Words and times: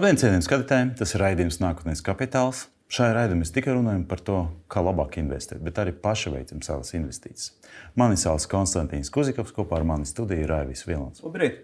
Labdien, 0.00 0.16
cienījamie 0.16 0.44
skatītāji! 0.46 0.84
Tas 0.96 1.10
ir 1.12 1.20
raidījums 1.20 1.58
Nākotnes 1.60 2.00
kapitāls. 2.00 2.62
Šajā 2.88 3.10
raidījumā 3.18 3.42
mēs 3.42 3.50
tikai 3.52 3.74
runājam 3.74 4.06
par 4.08 4.22
to, 4.24 4.36
kā 4.72 4.80
labāk 4.80 5.18
investēt, 5.20 5.58
bet 5.60 5.76
arī 5.82 5.92
paši 5.92 6.30
veicam 6.32 6.62
savas 6.64 6.94
investīcijas. 6.96 7.50
Mani 8.00 8.16
sauc 8.16 8.46
Konstantīns 8.48 9.12
Kuzikovs, 9.12 9.52
kopā 9.52 9.76
ar 9.76 9.84
mani 9.90 10.08
studiju 10.08 10.46
ir 10.46 10.48
Raivis 10.48 10.86
Vilons. 10.88 11.20
Labrīt! 11.20 11.58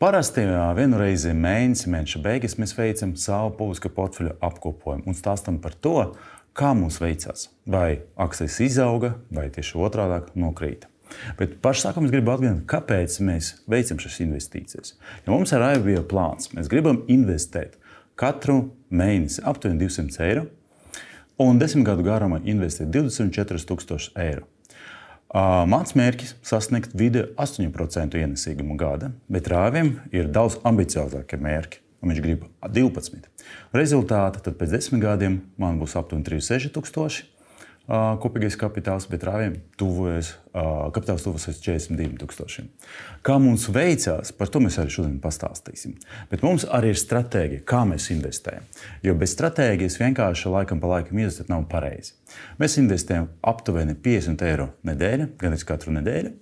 Parasti 0.00 0.46
vienu 0.78 1.02
reizi 1.02 1.34
mēnesī, 1.36 1.90
mēneša 1.92 2.22
beigās 2.24 2.56
mēs 2.56 2.72
veicam 2.78 3.12
savu 3.20 3.52
publisku 3.60 3.92
portfeļu 3.92 4.38
apkopojumu 4.48 5.12
un 5.12 5.18
stāstam 5.18 5.60
par 5.60 5.76
to, 5.84 5.98
kā 6.56 6.72
mums 6.72 6.96
veicās. 7.04 7.50
Vai 7.68 8.06
akcijas 8.16 8.56
izauga, 8.70 9.18
vai 9.28 9.50
tieši 9.52 9.76
otrādi 9.84 10.32
nokrīta. 10.40 10.88
Bet 11.38 11.58
pašā 11.64 11.88
sākumā 11.88 12.08
es 12.08 12.14
gribu 12.14 12.32
atgādināt, 12.34 12.64
kāpēc 12.70 13.18
mēs 13.26 13.52
veicam 13.70 14.00
šīs 14.02 14.20
investīcijas. 14.26 14.96
Ja 15.26 15.34
mums 15.34 15.52
ar 15.56 15.66
AIV 15.72 15.86
bija 15.90 16.06
plāns, 16.08 16.50
mēs 16.56 16.70
gribam 16.72 17.02
investēt 17.12 17.78
katru 18.18 18.72
mēnesi 18.92 19.42
aptuveni 19.48 19.84
200 19.84 20.26
eiro 20.28 20.46
un 21.42 21.58
desmit 21.58 21.86
gadu 21.88 22.04
garumā 22.06 22.40
investēt 22.44 22.92
24,000 22.94 24.12
eiro. 24.22 24.48
Mans 25.32 25.94
mērķis 25.96 26.34
ir 26.34 26.44
sasniegt 26.44 26.92
vidēji 26.98 27.32
8% 27.40 28.18
ienesīgumu 28.20 28.76
gada, 28.76 29.14
bet 29.32 29.48
rāvim 29.48 29.94
ir 30.12 30.28
daudz 30.28 30.58
ambiciozākie 30.68 31.40
mērķi. 31.40 31.80
Viņš 32.02 32.18
grib 32.18 32.44
12. 32.66 33.28
Rezultātā 33.72 34.52
pēc 34.58 34.72
desmit 34.74 35.04
gadiem 35.04 35.38
man 35.62 35.78
būs 35.80 35.94
aptuveni 35.96 36.26
36,000 36.26 37.30
kopīgais 37.90 38.54
kapitāls, 38.56 39.08
bet 39.10 39.24
rāvjiem 39.26 39.56
tuvojas, 39.80 40.32
kapitāls 40.94 41.24
tuvojas 41.24 41.58
42,000. 41.64 42.68
Kā 43.26 43.38
mums 43.42 43.66
veicās, 43.74 44.30
par 44.38 44.52
to 44.52 44.62
mēs 44.62 44.78
arī 44.78 44.94
šodien 44.94 45.16
pastāstīsim. 45.22 45.96
Bet 46.30 46.44
mums 46.46 46.64
arī 46.70 46.92
ir 46.94 47.00
stratēģija, 47.00 47.64
kā 47.68 47.82
mēs 47.88 48.06
investējam. 48.14 48.68
Jo 49.02 49.16
bez 49.18 49.34
stratēģijas 49.34 49.98
vienkārši 50.02 50.54
laikam 50.54 50.82
pa 50.82 50.92
laikam 50.94 51.18
investēt 51.18 51.50
nav 51.50 51.66
pareizi. 51.72 52.14
Mēs 52.62 52.78
investējam 52.80 53.28
aptuveni 53.42 53.98
50 53.98 54.46
eiro 54.46 54.70
nedēļa, 54.86 55.32
gan 55.42 55.58
arī 55.58 55.68
katru 55.72 55.98
nedēļu. 55.98 56.32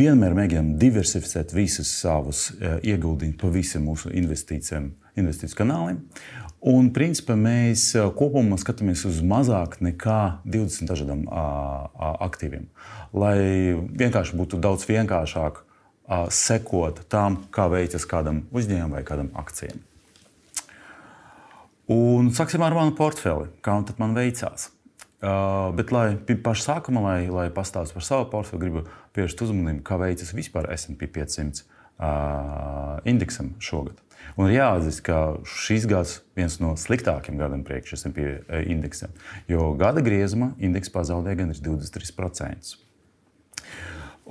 Vienmēr 0.00 0.32
mēģinām 0.34 0.72
diversificēt 0.80 1.52
visus 1.54 1.92
savus 2.00 2.48
ieguldījumus 2.58 3.38
pa 3.38 3.52
visiem 3.54 3.84
mūsu 3.86 4.10
investīcijiem, 4.10 4.88
investīciju 5.20 5.60
kanāliem. 5.60 6.00
Un, 6.66 6.88
principā, 6.90 7.36
mēs 7.38 7.90
kopumā 8.16 8.56
skatāmies 8.58 9.04
uz 9.06 9.20
mazāk 9.20 9.76
nekā 9.84 10.40
20 10.48 10.88
dažādiem 10.88 11.26
aktīviem. 12.26 12.64
Lai 13.14 13.36
vienkārši 13.76 14.38
būtu 14.38 14.58
daudz 14.62 14.88
vienkāršāk 14.88 15.60
sekot 16.32 17.04
tam, 17.12 17.42
kā 17.54 17.68
veicas 17.70 18.06
kādam 18.08 18.46
uzņēmumam 18.56 18.96
vai 18.96 19.04
kādam 19.06 19.30
akcijam. 19.38 19.82
Un 21.92 22.32
sāksim 22.34 22.64
ar 22.66 22.74
manu 22.74 22.96
portfeli, 22.98 23.46
kā 23.62 23.76
man 24.00 24.16
veicās. 24.16 24.72
Uh, 25.16 25.72
bet, 25.72 25.92
lai 25.94 26.18
pašā 26.18 26.74
sākumā, 26.74 27.00
lai, 27.00 27.20
lai 27.32 27.46
pastāstītu 27.54 27.96
par 27.96 28.04
savu 28.04 28.26
portfeli, 28.30 28.60
gribu 28.60 28.82
pievērst 29.16 29.40
uzmanību, 29.46 29.80
kā 29.86 29.96
veicas 30.02 30.34
vispār 30.36 30.68
SP 30.76 31.08
500 31.08 31.62
uh, 31.62 32.98
indeksam 33.08 33.54
šogad. 33.62 34.02
Un 34.34 34.50
ir 34.50 34.58
jāatzīst, 34.58 35.02
ka 35.06 35.20
šis 35.48 35.86
gads 35.88 36.18
viens 36.36 36.58
no 36.60 36.74
sliktākajiem 36.80 37.38
gadiem 37.40 37.62
priekš 37.64 37.94
SP 38.00 38.26
indeksam, 38.66 39.14
jo 39.48 39.70
gada 39.78 40.02
griezuma 40.04 40.52
indeks 40.58 40.92
pazaudēja 40.92 41.40
gandrīz 41.44 41.62
23%. 41.64 42.74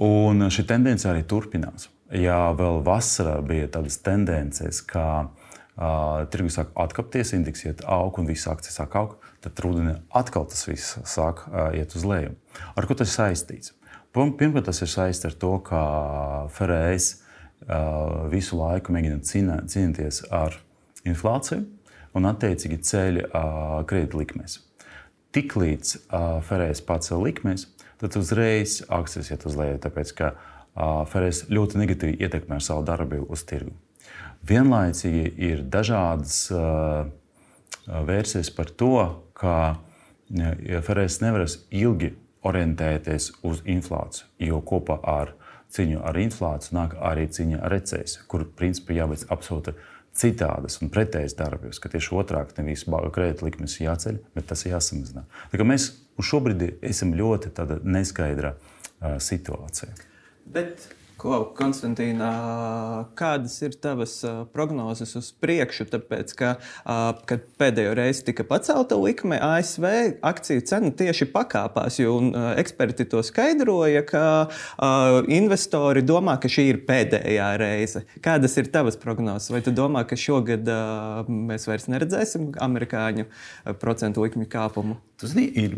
Un 0.06 0.50
šī 0.52 0.68
tendence 0.68 1.08
arī 1.08 1.24
turpinās. 1.24 1.88
Ja 2.14 2.52
vēl 2.54 2.84
vasarā 2.86 3.40
bija 3.42 3.72
tādas 3.78 3.98
tendences, 4.04 4.82
ka 4.86 5.06
uh, 5.26 6.26
tirgus 6.32 6.60
sāk 6.60 6.76
atkāpties, 6.78 7.34
indeks 7.38 7.66
iet 7.66 7.82
aug 7.90 8.20
un 8.20 8.28
visas 8.30 8.52
akcijas 8.52 8.78
sāk 8.82 8.98
augt, 9.00 9.24
tad 9.42 9.58
rudenī 9.64 9.96
atkal 10.14 10.46
tas 10.52 10.68
viss 10.68 11.00
sāk 11.08 11.48
uh, 11.48 11.72
iet 11.74 11.96
uz 11.98 12.06
leju. 12.06 12.36
Ar 12.76 12.88
ko 12.88 12.98
tas 13.00 13.16
saistīts? 13.16 13.74
Pirmkārt, 14.16 14.68
tas 14.70 14.84
ir 14.84 14.92
saistīts 14.92 15.32
ar 15.32 15.40
to, 15.40 15.56
ka 15.66 15.80
Ferējas 16.56 17.10
visu 18.32 18.60
laiku 18.60 18.94
mēģina 18.94 19.22
cīnīties 19.70 20.26
ar 20.34 20.60
inflāciju 21.08 21.64
un 22.16 22.28
attiecīgi 22.30 22.82
ceļ 22.86 23.22
kredītlikmes. 23.90 24.60
Tiklīdz 25.36 25.96
Ferēs 26.48 26.84
pacēla 26.88 27.26
likmes, 27.26 27.66
tad 28.00 28.16
uzreiz 28.20 28.82
akcijas 28.88 29.32
iet 29.34 29.48
uz 29.50 29.58
leju, 29.60 29.80
tāpēc 29.84 30.14
ka 30.16 30.36
Ferēs 31.12 31.46
ļoti 31.52 31.82
negatīvi 31.82 32.20
ietekmē 32.24 32.60
savu 32.64 32.86
darbību 32.88 33.28
uz 33.32 33.44
tirgu. 33.48 33.74
Vienlaicīgi 34.46 35.32
ir 35.48 35.64
dažādas 35.72 36.46
versijas 38.08 38.52
par 38.54 38.72
to, 38.72 39.24
ka 39.36 39.78
Ferēs 40.86 41.20
nevarēs 41.24 41.60
ilgi 41.74 42.14
orientēties 42.46 43.32
uz 43.46 43.64
inflāciju, 43.66 44.28
jo 44.46 44.62
kopā 44.62 45.00
ar 45.02 45.34
cīņu 45.76 46.02
ar 46.08 46.18
inflāciju 46.20 46.78
nāk 46.78 46.96
arī 47.04 47.28
cīņa 47.32 47.60
ar 47.66 47.76
recesiju, 47.76 48.26
kur 48.32 48.48
principā 48.58 48.96
jāveic 48.96 49.26
absolūti 49.34 49.76
citādas 50.16 50.80
un 50.82 50.92
pretējas 50.94 51.36
darbības, 51.36 51.82
ka 51.84 51.92
tieši 51.92 52.14
otrādi 52.16 52.56
nevis 52.62 52.86
kredīta 52.88 53.46
likmes 53.48 53.80
jāceļ, 53.82 54.22
bet 54.36 54.48
tas 54.52 54.64
ir 54.66 54.76
jāsamazina. 54.76 55.26
Mēs 55.52 55.90
uz 56.16 56.30
šo 56.30 56.40
brīdi 56.46 56.72
esam 56.86 57.12
ļoti 57.18 57.52
neskaidrā 57.84 58.54
uh, 58.56 59.18
situācijā. 59.20 59.92
Bet 60.56 60.88
Klau, 61.26 61.48
Konstantīna, 61.58 62.28
kādas 63.18 63.56
ir 63.66 63.74
tavas 63.82 64.20
prognozes 64.54 65.16
uz 65.18 65.32
priekšu? 65.42 65.88
Tāpēc, 65.90 66.34
ka, 66.38 66.52
kad 67.26 67.48
pēdējo 67.58 67.96
reizi 67.98 68.28
tika 68.28 68.46
pacelta 68.46 68.94
likme, 69.02 69.40
ASV 69.42 69.88
akciju 70.22 70.62
cena 70.70 70.92
tieši 70.94 71.26
pakāpās. 71.34 71.98
Eksperti 72.62 73.08
to 73.10 73.24
skaidroja, 73.26 74.04
ka 74.06 74.22
investori 75.26 76.06
domā, 76.06 76.38
ka 76.38 76.52
šī 76.52 76.68
ir 76.76 76.82
pēdējā 76.86 77.50
reize. 77.58 78.06
Kādas 78.22 78.60
ir 78.62 78.70
tavas 78.70 79.02
prognozes? 79.02 79.50
Vai 79.50 79.66
tu 79.66 79.74
domā, 79.74 80.06
ka 80.06 80.14
šogad 80.14 80.70
mēs 81.26 81.66
vairs 81.66 81.90
neredzēsim 81.90 82.52
amerikāņu 82.70 83.26
procentu 83.82 84.28
likmi 84.28 84.46
kāpumu? 84.46 85.02
Tas 85.18 85.34
ir 85.42 85.74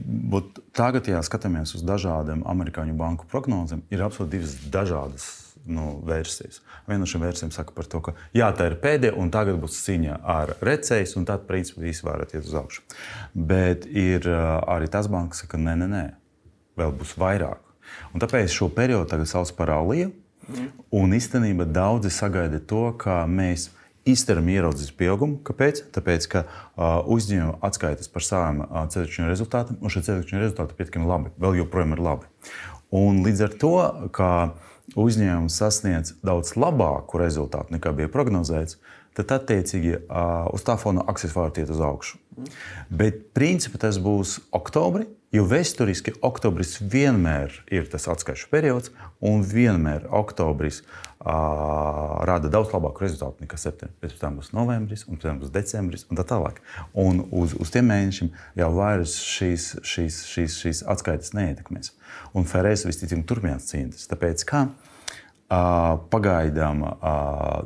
tagad, 0.75 1.07
ja 1.07 1.23
skatāmies 1.23 1.77
uz 1.77 1.87
dažādiem 1.87 2.43
amerikāņu 2.43 2.99
banku 2.99 3.31
prognozēm, 3.31 3.87
ir 3.93 4.03
absolūti 4.03 4.41
divas 4.41 4.57
dažādas 4.73 5.36
nu, 5.67 5.87
versijas. 6.07 6.61
Viena 6.87 7.03
no 7.03 7.09
šīm 7.09 7.25
versijām 7.25 7.51
saka 7.55 7.75
par 7.75 7.89
to, 7.91 8.01
ka 8.05 8.13
jā, 8.35 8.49
tā 8.55 8.69
ir 8.71 8.77
pēdējā, 8.83 9.15
un 9.19 9.31
tagad 9.33 9.59
būs 9.61 9.79
cīņa 9.85 10.19
ar 10.23 10.55
recējas, 10.63 11.15
un 11.19 11.27
tad, 11.29 11.45
principā, 11.49 11.83
visi 11.85 12.05
varat 12.07 12.35
iet 12.35 12.47
uz 12.47 12.55
augšu. 12.57 12.83
Bet 13.33 13.87
ir 13.91 14.27
arī 14.27 14.89
tas 14.91 15.09
bankas, 15.11 15.43
ka 15.49 15.59
nē, 15.61 15.77
nē, 15.83 15.89
nē, 15.93 16.05
vēl 16.79 16.95
būs 16.99 17.17
vairāk. 17.19 17.63
Un 18.13 18.23
tāpēc 18.23 18.51
šo 18.51 18.69
periodu 18.73 19.09
tagad 19.11 19.29
sauc 19.29 19.51
par 19.57 19.71
aliju. 19.77 20.11
Mm. 20.47 20.69
Un 20.95 21.15
īstenībā 21.15 21.67
daudzi 21.67 22.11
sagaida 22.13 22.61
to, 22.63 22.85
ka 22.99 23.25
mēs 23.27 23.67
izturam 24.07 24.47
ieraudzījis 24.51 24.95
pieaugumu. 24.97 25.41
Kāpēc? 25.47 25.83
Tāpēc, 25.95 26.27
ka 26.31 26.43
uh, 26.45 27.01
uzņēmumi 27.11 27.59
atskaitas 27.67 28.11
par 28.11 28.25
saviem 28.25 28.63
uh, 28.63 28.85
ceļšņu 28.93 29.27
rezultātiem, 29.27 29.79
un 29.81 29.93
šie 29.93 30.05
ceļšņu 30.07 30.41
rezultāti 30.43 30.73
ir 30.73 30.79
pietiekami 30.79 31.09
labi, 31.09 31.33
vēl 31.43 31.59
joprojām 31.61 31.95
ir 31.97 32.03
labi. 32.05 32.31
Un 32.95 33.19
līdz 33.25 33.43
ar 33.43 33.55
to, 33.59 33.73
ka 34.15 34.29
uzņēmums 34.95 35.57
sasniedz 35.59 36.13
daudz 36.25 36.55
labāku 36.55 37.19
rezultātu 37.19 37.75
nekā 37.75 37.91
bija 37.97 38.11
prognozēts, 38.13 38.77
tad 39.17 39.33
attiecīgi 39.39 39.97
uz 40.53 40.65
tā 40.65 40.77
fona 40.79 41.03
akcijas 41.09 41.35
var 41.35 41.57
iet 41.57 41.73
uz 41.73 41.81
augšu. 41.83 42.19
Bet 42.93 43.31
principā 43.33 43.81
tas 43.81 43.97
būs 44.01 44.37
oktobrī, 44.53 45.07
jo 45.33 45.43
vēsturiski 45.49 46.13
oktobris 46.23 46.77
vienmēr 46.79 47.55
ir 47.73 47.89
tas 47.91 48.07
atskaišu 48.13 48.51
periods, 48.53 48.93
un 49.19 49.43
vienmēr 49.43 50.05
oktobris 50.13 50.83
rada 51.27 52.49
daudz 52.51 52.71
labāku 52.71 53.03
rezultātu 53.03 53.43
nekā 53.43 53.59
septembris. 53.59 53.99
Pēc 54.01 54.17
tam 54.21 54.39
būs 54.39 54.53
novembris, 54.55 55.05
un 55.07 55.19
pēc 55.19 55.29
tam 55.29 55.41
būs 55.43 55.53
decembris, 55.53 56.05
un 56.07 56.19
tā 56.19 56.25
tālāk. 56.27 56.61
Un 56.95 57.23
uz, 57.35 57.55
uz 57.59 57.71
tiem 57.73 57.89
mēnešiem 57.91 58.31
jau 58.61 58.69
vairs 58.77 59.17
šīs, 59.27 59.69
šīs, 59.83 60.19
šīs, 60.31 60.59
šīs 60.63 60.83
atskaites 60.93 61.33
neietekmēs. 61.37 61.93
Un 62.37 62.47
Ferēs 62.47 62.87
visticamāk 62.87 63.27
turpinās 63.27 63.67
cīnīties. 63.71 64.07
Tāpēc, 64.11 64.45
kā 64.47 64.67
Pagaidām 65.47 66.81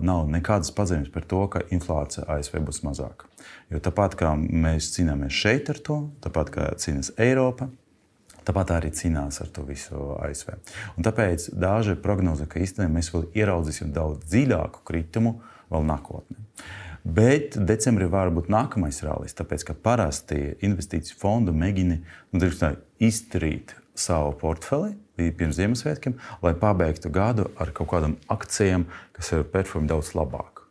nav 0.06 0.28
nekādas 0.30 0.70
pazīmes 0.78 1.10
par 1.10 1.26
to, 1.26 1.40
ka 1.50 1.64
inflācija 1.74 2.28
ASV 2.30 2.60
būs 2.68 2.84
mazāka. 2.86 3.26
Jo 3.74 3.82
tāpat 3.82 4.14
kā 4.20 4.36
mēs 4.38 4.92
cīnāmies 4.94 5.34
šeit 5.34 5.72
ar 5.74 5.80
to, 5.82 5.98
tāpat 6.22 6.52
kā 6.54 6.68
cīnās 6.78 7.10
Eiropa, 7.18 7.72
tāpat 8.48 8.76
arī 8.78 8.92
cīnās 8.96 9.42
ar 9.44 9.50
to 9.54 9.66
visu 9.68 10.12
ASV. 10.22 10.54
Un 10.98 11.08
tāpēc 11.08 11.50
daži 11.54 11.98
prognozē, 12.02 12.48
ka 12.50 12.62
īstenībā 12.64 12.92
mēs 13.00 13.12
vēl 13.14 13.28
ieraudzīsim 13.44 13.92
daudz 13.96 14.24
dziļāku 14.30 14.86
kritumu 14.88 15.40
vēl 15.72 15.86
nākotnē. 15.90 16.40
Bet 17.02 17.56
decembrī 17.58 18.06
var 18.12 18.30
būt 18.34 18.52
nākamais 18.54 19.02
rallis, 19.02 19.34
tāpēc 19.34 19.66
ka 19.66 19.74
parasti 19.74 20.54
investīciju 20.62 21.18
fondu 21.18 21.54
mēģina 21.58 21.98
nu, 22.38 22.52
izdarīt 23.02 23.74
savu 23.98 24.36
portfeli 24.38 24.94
pirms 25.38 25.58
Ziemassvētkiem, 25.60 26.16
lai 26.42 26.54
pabeigtu 26.58 27.12
gadu 27.14 27.50
ar 27.62 27.74
kaut 27.78 27.90
kādām 27.92 28.16
akcijām, 28.32 28.88
kas 29.14 29.34
ir 29.36 29.44
performējušas 29.54 29.92
daudz 29.92 30.14
labāk. 30.18 30.62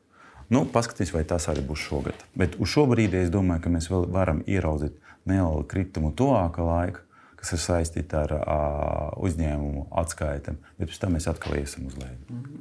Nu, 0.50 0.64
paskatīsim, 0.66 1.14
vai 1.14 1.26
tas 1.28 1.46
arī 1.50 1.62
būs 1.66 1.84
šogad. 1.84 2.24
Bet 2.34 2.56
uz 2.58 2.72
šo 2.72 2.88
brīdi 2.90 3.20
es 3.20 3.30
domāju, 3.30 3.62
ka 3.66 3.70
mēs 3.70 3.86
vēl 3.92 4.08
varam 4.10 4.40
ieraudzīt 4.50 4.96
nelielu 5.30 5.62
kritumu 5.70 6.10
tuvākā 6.18 6.66
laika, 6.66 7.04
kas 7.40 7.54
ir 7.56 7.62
saistīta 7.62 8.24
ar 8.26 8.34
uh, 8.36 9.22
uzņēmumu 9.24 9.86
atskaitēm, 10.02 10.60
bet 10.78 10.92
pēc 10.92 11.00
tam 11.00 11.16
mēs 11.16 11.28
atkal 11.30 11.56
iesim 11.60 11.88
uz 11.88 11.96
leju. 11.96 12.18
Mm 12.28 12.42
-hmm. 12.42 12.60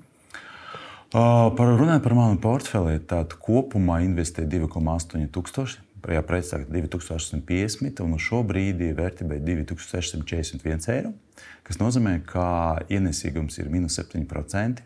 uh, 1.14 1.52
par 1.58 1.74
runāju 1.76 2.04
par 2.04 2.16
manu 2.16 2.40
portfeli, 2.40 3.00
tad 3.00 3.36
kopumā 3.36 4.02
investēju 4.08 4.50
2,8 4.68 5.28
tūkstoši. 5.36 5.86
Jā, 6.08 6.22
precīzāk 6.24 6.70
2850, 6.72 8.00
un 8.04 8.14
uz 8.16 8.22
šo 8.24 8.40
brīdi 8.48 8.94
vērtība 8.96 9.36
ir 9.36 9.42
2641 9.44 10.92
eiro, 10.94 11.12
kas 11.64 11.78
nozīmē, 11.78 12.22
ka 12.26 12.80
ienesīgums 12.90 13.60
ir 13.60 13.70
minus 13.70 14.00
7%. 14.00 14.80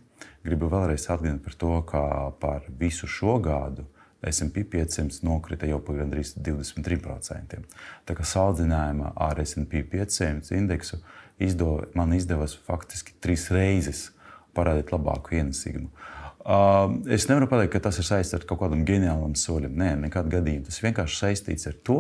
Gribu 0.43 0.67
vēlreiz 0.67 1.05
atgādināt 1.07 1.43
par 1.43 1.53
to, 1.53 1.81
ka 1.81 2.31
par 2.39 2.65
visu 2.79 3.07
šo 3.07 3.37
gadu 3.39 3.85
SP 4.29 4.63
500 4.75 5.23
nokrita 5.27 5.67
jau 5.67 5.79
par 5.83 5.99
gandrīz 6.01 6.33
23%. 6.37 7.59
Tā 8.07 8.15
kā 8.17 8.25
salīdzinājumā 8.27 9.13
ar 9.27 9.41
SP 9.43 9.83
500 9.91 10.55
indeksu 10.57 11.01
izdo, 11.41 11.83
man 11.97 12.15
izdevās 12.15 12.55
faktiski 12.67 13.15
trīs 13.23 13.49
reizes 13.53 14.09
parādīt 14.55 14.93
labāku 14.93 15.39
ienesīgumu. 15.39 15.89
Uh, 16.43 16.97
es 17.13 17.29
nevaru 17.29 17.47
pateikt, 17.47 17.71
ka 17.71 17.85
tas 17.85 17.97
ir 18.01 18.07
saistīts 18.07 18.35
ar 18.41 18.47
kaut 18.47 18.59
kādam 18.65 18.83
ģeniālam 18.87 19.35
soļam. 19.39 19.77
Nē, 19.79 19.93
nekādā 20.01 20.37
gadījumā 20.37 20.67
tas 20.67 20.81
vienkārši 20.83 21.19
saistīts 21.21 21.69
ar 21.71 21.77
to, 21.87 21.99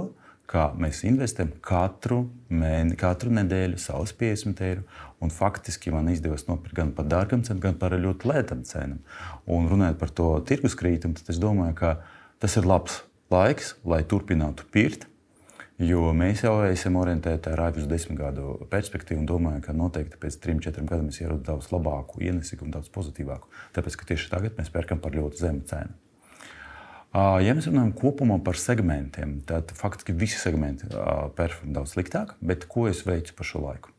ka 0.49 0.67
mēs 0.77 1.03
investējam 1.07 1.53
katru, 1.63 2.23
mēne, 2.51 2.97
katru 2.99 3.31
nedēļu 3.33 3.79
savus 3.81 4.13
50 4.19 4.63
eiro. 4.67 4.83
Un 5.23 5.31
faktiski 5.31 5.93
man 5.93 6.09
izdevās 6.11 6.45
nopirkt 6.49 6.75
gan 6.77 6.91
par 6.95 7.07
dārgam 7.09 7.45
cenam, 7.47 7.61
gan 7.63 7.79
par 7.79 7.95
ļoti 7.95 8.27
lētam 8.29 8.65
cenam. 8.67 8.99
Un 9.47 9.69
runājot 9.71 10.01
par 10.01 10.11
to 10.11 10.27
tirgus 10.47 10.75
krītumu, 10.79 11.15
tad 11.17 11.31
es 11.31 11.39
domāju, 11.41 11.77
ka 11.79 11.95
tas 12.43 12.59
ir 12.59 12.67
labs 12.67 13.01
laiks, 13.33 13.73
lai 13.87 14.03
turpinātu 14.03 14.67
pirkt. 14.73 15.07
Jo 15.81 16.11
mēs 16.15 16.43
jau 16.43 16.53
esam 16.67 16.99
orientēti 17.01 17.49
ar 17.49 17.63
ārpus 17.65 17.87
desmit 17.89 18.19
gadu 18.19 18.59
perspektīvu 18.69 19.23
un 19.23 19.27
domājam, 19.27 19.63
ka 19.65 19.73
noteikti 19.73 20.19
pēc 20.21 20.37
trim, 20.43 20.61
četriem 20.61 20.85
gadiem 20.87 21.09
mēs 21.09 21.23
ierodam 21.23 21.47
daudz 21.47 21.71
labāku 21.73 22.21
ienesīgumu, 22.23 22.75
daudz 22.75 22.91
pozitīvāku. 22.93 23.49
Tāpēc, 23.73 23.97
ka 23.97 24.11
tieši 24.13 24.29
tagad 24.35 24.59
mēs 24.59 24.69
pērkam 24.75 25.01
par 25.01 25.17
ļoti 25.17 25.41
zemu 25.41 25.65
cenu. 25.71 26.02
Ja 27.13 27.53
mēs 27.53 27.67
runājam 27.69 27.91
kopumā 27.93 28.39
par 28.41 28.57
segmentiem, 28.57 29.35
tad 29.45 29.69
faktiski 29.77 30.15
visi 30.17 30.39
segmenti 30.41 30.87
performē 31.37 31.75
daudz 31.75 31.91
sliktāk, 31.93 32.31
bet 32.41 32.65
ko 32.65 32.87
es 32.89 33.03
veicu 33.05 33.35
pa 33.37 33.45
šo 33.45 33.61
laiku? 33.61 33.91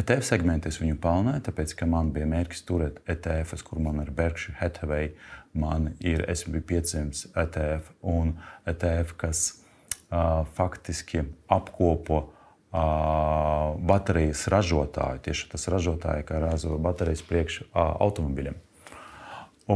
ETF 0.00 0.24
segmentu 0.24 0.70
es 0.70 0.78
viņu 0.80 0.96
pelnēju, 1.02 1.42
tāpēc, 1.44 1.74
ka 1.76 1.84
man 1.84 2.14
bija 2.14 2.24
mērķis 2.30 2.62
turēt 2.64 3.02
ETF, 3.12 3.60
kur 3.68 3.82
man 3.84 4.00
ir 4.00 4.08
Berkshire 4.16 4.56
Hathaway, 4.56 5.10
man 5.52 5.90
ir 6.00 6.24
SP 6.32 6.62
500 6.64 7.34
ETF 7.42 7.90
un 8.08 8.38
ETF, 8.64 9.18
kas 9.20 9.42
uh, 9.52 10.48
faktiski 10.56 11.26
apkopo 11.52 12.22
uh, 12.22 13.76
baterijas 13.84 14.46
ražotāju, 14.48 15.20
tieši 15.28 15.50
tas 15.52 15.68
ražotāji, 15.68 16.24
kā 16.24 16.40
ražo 16.40 16.80
baterijas 16.80 17.20
priekš 17.28 17.60
uh, 17.66 17.84
automobiļiem. 18.00 18.56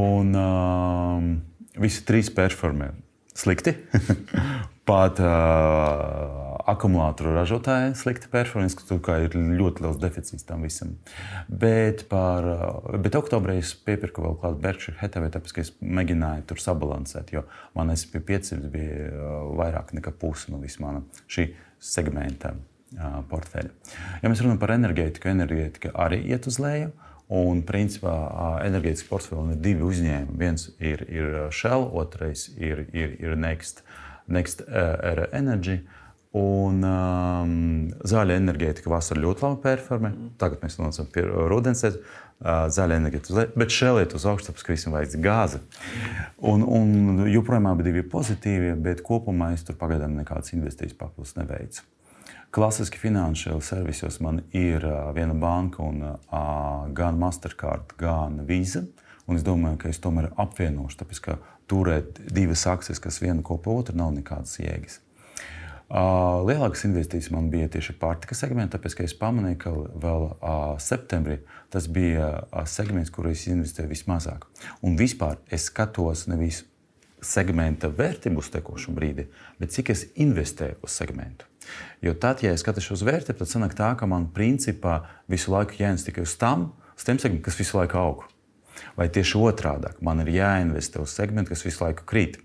Un, 0.00 0.32
uh, 0.32 1.55
visi 1.80 2.04
trīs 2.08 2.32
performē 2.34 2.92
slikti. 3.36 3.74
Pat 4.86 5.18
uh, 5.18 6.56
akumulātoru 6.70 7.32
ražotāji 7.34 7.96
slikti 7.98 8.28
performē, 8.30 8.68
ka 9.02 9.16
ir 9.24 9.34
ļoti 9.34 9.82
liels 9.82 9.98
deficīts 9.98 10.46
tam 10.46 10.62
visam. 10.62 10.92
Bet, 11.50 12.04
par, 12.10 12.46
uh, 12.46 12.92
bet 13.02 13.18
oktobrī 13.18 13.58
es 13.62 13.72
piepirku 13.86 14.22
vēl 14.22 14.36
kādu 14.44 14.62
Berkshire 14.62 15.00
Hathaway, 15.00 15.32
tāpēc 15.34 15.56
ka 15.56 15.64
es 15.64 15.72
mēģināju 15.82 16.46
tur 16.52 16.62
sabalansēt, 16.62 17.34
jo 17.34 17.42
man 17.74 17.90
SP 17.98 18.22
500 18.30 18.70
bija 18.70 19.10
uh, 19.10 19.34
vairāk 19.58 19.90
nekā 19.98 20.14
puse 20.20 20.54
no 20.54 20.62
visā 20.62 20.84
mana 20.84 21.02
šī 21.26 21.48
segmenta 21.82 22.54
uh, 22.54 23.18
portfeļa. 23.26 23.74
Ja 24.22 24.30
mēs 24.30 24.44
runājam 24.44 24.62
par 24.62 24.76
enerģētiku, 24.78 25.34
enerģētika 25.34 25.96
arī 26.06 26.22
iet 26.30 26.46
uz 26.46 26.60
leju. 26.62 26.94
Un, 27.26 27.64
principā, 27.66 28.12
enerģētikas 28.62 29.08
portfelī 29.08 29.56
ir 29.56 29.62
divi 29.62 29.86
uzņēmumi. 29.86 30.38
Viens 30.38 30.68
ir, 30.78 31.02
ir 31.10 31.38
Shell, 31.50 31.88
otrais 31.98 32.46
ir, 32.54 32.86
ir, 32.94 33.16
ir 33.18 33.34
Next, 33.40 33.82
Next 34.30 34.62
Era 34.68 35.26
Energy. 35.34 35.80
Un 36.36 36.84
um, 36.84 37.50
zaļa 38.04 38.36
enerģētika 38.36 38.90
vasarā 38.92 39.22
ļoti 39.24 39.42
labi 39.46 39.62
performē. 39.64 40.12
Tagad 40.38 40.62
mēs 40.62 40.76
nonākam 40.78 41.08
pie 41.14 41.24
rudens. 41.24 41.82
Uh, 41.86 42.22
zaļa 42.44 42.98
enerģētika, 43.00 43.46
bet 43.56 43.72
šeit 43.72 44.14
uz 44.14 44.26
ka 44.62 44.74
visam 44.74 44.92
vajadz 44.92 45.16
gāzi. 45.24 45.60
Un, 46.44 46.62
un 46.68 47.24
joprojām 47.32 47.70
abi 47.70 47.94
ir 47.94 48.08
pozitīvi, 48.12 48.74
bet 48.84 49.00
kopumā 49.06 49.54
es 49.54 49.64
tur 49.64 49.78
pagaidām 49.80 50.18
nekādas 50.18 50.52
investīcijas 50.52 50.98
papildus 50.98 51.36
neveicu. 51.38 51.82
Klasiski 52.56 52.96
finansiāli 52.96 53.60
servisos 53.60 54.16
man 54.24 54.38
ir 54.56 54.84
viena 55.12 55.34
banka, 55.36 55.84
un, 55.84 55.98
uh, 56.08 56.86
gan 56.96 57.18
Mastercard, 57.20 57.90
gan 58.00 58.38
Visa. 58.48 58.80
Un 59.28 59.36
es 59.36 59.42
domāju, 59.44 59.76
ka 59.82 59.90
es 59.90 59.98
tomēr 60.00 60.30
apvienošu, 60.40 60.96
tāpēc 61.02 61.20
ka 61.20 61.34
turēt 61.68 62.22
divas 62.32 62.62
akcijas, 62.70 63.02
kas 63.02 63.18
viena 63.20 63.44
kopā 63.44 63.74
otru, 63.74 63.96
nav 64.00 64.14
nekādas 64.14 64.54
jēgas. 64.62 65.02
Uh, 65.86 66.46
lielākas 66.48 66.86
investīcijas 66.88 67.28
man 67.34 67.50
bija 67.52 67.68
tieši 67.74 67.94
pārtika 68.00 68.34
segmentā, 68.38 68.78
tāpēc 68.78 68.96
ka 68.96 69.04
es 69.04 69.14
pamanīju, 69.20 69.58
ka 69.60 69.72
vēl 70.06 70.24
uh, 70.30 70.62
septembrī 70.80 71.36
tas 71.74 71.90
bija 71.92 72.30
uh, 72.38 72.62
segments, 72.64 73.12
kur 73.12 73.28
es 73.28 73.44
investēju 73.50 73.90
vismazāk. 73.92 74.46
Un 74.80 74.96
vispār 74.96 75.36
es 75.52 75.68
skatos 75.68 76.24
nevis 76.32 76.62
segmenta 77.20 77.92
vērtību 77.92 78.40
uz 78.40 78.48
tekošu 78.56 78.96
brīdi, 78.96 79.28
bet 79.60 79.76
cik 79.76 79.92
es 79.92 80.06
investēju 80.24 80.80
uz 80.88 80.96
segmentu. 80.96 81.44
Jo 82.04 82.14
tad, 82.20 82.42
ja 82.44 82.54
es 82.54 82.64
skatos 82.64 82.90
uz 82.94 83.04
vērtību, 83.06 83.38
tad 83.40 83.50
sanāk 83.50 83.76
tā, 83.78 83.92
ka 83.98 84.08
man 84.10 84.28
principā 84.34 85.00
visu 85.30 85.52
laiku 85.54 85.78
jāinvestē 85.80 86.12
tikai 86.12 86.26
uz 86.26 86.36
tam, 86.40 86.70
uz 86.96 87.06
tiem 87.06 87.20
segmentiem, 87.20 87.44
kas 87.46 87.60
visu 87.60 87.78
laiku 87.78 88.00
aug. 88.00 88.26
Vai 88.96 89.08
tieši 89.12 89.40
otrādi, 89.40 89.92
man 90.04 90.20
ir 90.24 90.34
jāinvestē 90.36 91.00
uz 91.02 91.14
segmentu, 91.16 91.54
kas 91.54 91.64
visu 91.64 91.84
laiku 91.84 92.04
krīt. 92.08 92.40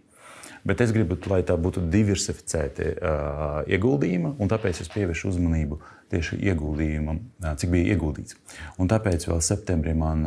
Bet 0.68 0.82
es 0.84 0.92
gribu, 0.94 1.18
lai 1.32 1.42
tā 1.48 1.56
būtu 1.58 1.84
diversificēta 1.90 2.92
uh, 2.92 3.56
ieguldījuma, 3.66 4.36
un 4.38 4.52
tāpēc 4.52 4.84
es 4.84 4.92
pievēršu 4.94 5.32
uzmanību 5.32 5.80
tieši 6.12 6.38
ieguldījumam, 6.52 7.20
cik 7.60 7.72
bija 7.72 7.96
ieguldīts. 7.96 8.36
Un 8.82 8.90
tāpēc 8.92 9.26
vēl 9.30 9.40
septembrī 9.46 9.94
man 9.98 10.26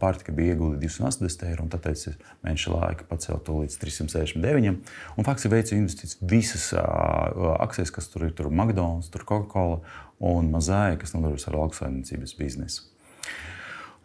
pārtika 0.00 0.34
bija 0.34 0.54
ieguldīta 0.54 0.84
280 0.86 1.46
eiro, 1.50 1.64
un 1.66 1.72
tāpēc 1.72 2.04
es 2.12 2.18
mēneša 2.46 2.74
laika 2.76 3.08
pacēlu 3.08 3.40
to 3.46 3.56
līdz 3.62 3.78
369. 3.82 4.76
Un 5.18 5.26
faktiski 5.26 5.52
veicu 5.52 5.74
investīcijas 5.78 6.20
visas 6.34 6.68
akcijas, 7.58 7.94
kas 7.94 8.10
tur 8.12 8.28
ir, 8.28 8.36
tur 8.38 8.52
McDonald's, 8.52 9.10
tur 9.14 9.26
Coca-Cola 9.26 9.82
un 10.22 10.52
Mazāja, 10.54 11.00
kas 11.00 11.16
nodarbojas 11.16 11.50
ar 11.50 11.58
lauksaimniecības 11.58 12.38
biznesu. 12.38 12.86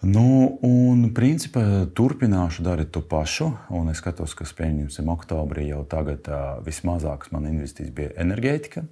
Nu, 0.04 0.58
un, 0.68 1.06
principā, 1.16 1.62
turpināšu 1.96 2.66
darīt 2.66 2.90
to 2.92 3.00
pašu. 3.08 3.54
Un 3.72 3.88
es 3.88 4.02
skatos, 4.02 4.34
ka, 4.36 4.44
pieņemsim, 4.44 5.08
oktobrī 5.14 5.70
jau 5.70 5.86
tagad 5.88 6.28
vismazākas 6.66 7.32
man 7.32 7.48
investīcijas 7.48 7.94
bija 7.96 8.12
enerģētika. 8.26 8.84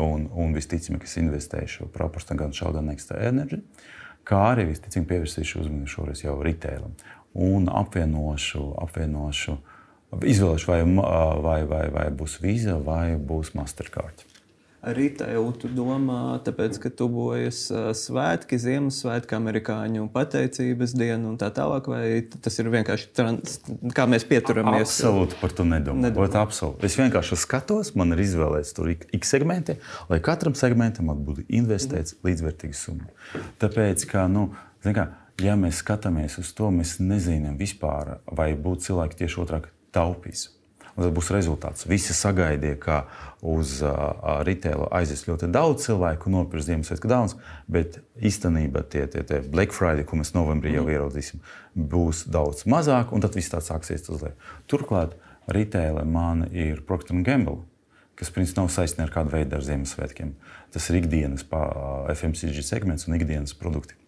Un, 0.00 0.24
un 0.32 0.56
visticamāk, 0.56 1.04
es 1.04 1.18
investēšu 1.20 1.90
proporcionāli 1.92 2.46
gan 2.46 2.56
šādā 2.56 2.80
nekstā 2.82 3.20
enerģija, 3.28 3.62
kā 4.26 4.40
arī 4.54 4.70
visticamāk 4.72 5.12
pievērsīšu 5.12 5.60
uzmanību 5.66 5.92
šoreiz 5.92 6.24
jau 6.24 6.40
retailam 6.42 6.96
un 7.34 7.68
apvienošu, 7.68 8.64
apvienošu 8.88 9.58
izvēlēšu, 10.24 10.70
vai, 10.70 10.80
vai, 11.44 11.60
vai, 11.68 11.84
vai 11.94 12.08
būs 12.14 12.40
vīza 12.42 12.80
vai 12.82 13.14
būs 13.20 13.52
Mastercard 13.58 14.24
rītēju 14.96 15.44
tu 15.60 15.68
domā, 15.72 16.38
tāpēc, 16.44 16.78
ka 16.82 16.90
tuvojas 16.92 17.66
svētki, 17.98 18.58
Ziemassvētki, 18.60 19.36
amerikāņu 19.38 20.06
pateicības 20.14 20.94
diena 20.96 21.30
un 21.30 21.38
tā 21.40 21.50
tālāk, 21.54 21.88
vai 21.90 22.04
tas 22.44 22.58
ir 22.60 22.70
vienkārši 22.74 23.10
trans, 23.16 23.58
kā 23.96 24.06
mēs 24.10 24.26
pieturamies? 24.28 24.86
Absolūti 24.88 25.38
par 25.40 25.54
to 25.56 25.66
nedomāju. 25.68 26.06
nedomāju. 26.08 26.32
Absolūti. 26.44 26.88
Es 26.88 26.98
vienkārši 26.98 27.38
skatos, 27.40 27.94
man 27.98 28.16
ir 28.16 28.24
izvēlēts 28.24 28.74
tur 28.76 28.90
ik 28.92 29.28
segmenti, 29.28 29.78
lai 30.10 30.20
katram 30.24 30.56
segmentam 30.58 31.12
būtu 31.14 31.46
investēts 31.48 32.16
mm. 32.16 32.24
līdzvērtīgs 32.28 32.82
summa. 32.88 33.08
Tāpēc, 33.62 34.08
ka, 34.10 34.26
nu, 34.30 34.48
kā, 34.84 35.08
ja 35.42 35.56
mēs 35.60 35.84
skatāmies 35.84 36.40
uz 36.42 36.52
to, 36.56 36.72
mēs 36.74 36.98
nezinām 37.02 37.56
vispār, 37.60 38.18
vai 38.30 38.52
būtu 38.58 38.90
cilvēki 38.90 39.24
tieši 39.24 39.40
otrādi 39.44 39.72
taupīs 39.94 40.48
un 40.94 41.04
tad 41.04 41.14
būs 41.16 41.30
rezultāts. 41.34 41.86
Visi 41.90 42.14
sagaidīja, 42.16 42.78
ka 42.80 42.98
uz 43.44 43.76
uh, 43.84 44.40
retaila 44.46 44.88
aizies 44.94 45.26
ļoti 45.26 45.50
daudz 45.54 45.88
cilvēku, 45.88 46.32
nopirks 46.32 46.68
Ziemassvētku 46.68 47.10
dāvanas, 47.10 47.36
bet 47.70 47.98
īstenībā 48.22 48.84
tie, 48.92 49.04
tie, 49.10 49.24
tie 49.26 49.42
Black 49.44 49.74
Friday, 49.76 50.06
ko 50.06 50.20
mēs 50.20 50.34
novembrī 50.36 50.76
jau 50.76 50.86
mhm. 50.86 50.94
ieraudzīsim, 50.96 51.44
būs 51.74 52.24
daudz 52.30 52.64
mazāk, 52.70 53.12
un 53.12 53.24
tad 53.24 53.36
viss 53.36 53.52
tāds 53.52 53.70
sāksies 53.72 54.08
uz 54.14 54.24
leju. 54.24 54.50
Turklāt 54.70 55.18
retaila 55.50 56.06
man 56.08 56.46
ir 56.52 56.84
Procter 56.86 57.18
Gamble. 57.26 57.62
Kas 58.14 58.30
principā 58.30 58.62
nav 58.62 58.70
saistīts 58.70 59.02
ar 59.02 59.10
kādu 59.10 59.32
veidu 59.34 59.56
ar 59.58 59.64
Ziemassvētkiem. 59.66 60.36
Tas 60.70 60.86
ir 60.90 61.00
ikdienas 61.00 61.42
FMCG 62.14 62.62
segments 62.62 63.08
un 63.08 63.18
ikdienas 63.18 63.56
produkti. 63.58 63.98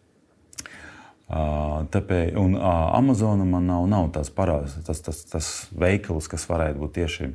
Tāpēc, 1.27 2.37
un 2.39 2.55
Amazona 2.61 3.45
man 3.49 3.67
nav, 3.67 3.89
nav 3.91 4.13
tas 4.15 4.31
parāds, 4.31 4.77
tas, 4.87 5.01
tas, 5.03 5.25
tas 5.27 5.49
veikals, 5.75 6.29
kas 6.31 6.47
varētu 6.47 6.79
būt 6.85 6.95
tieši 7.01 7.33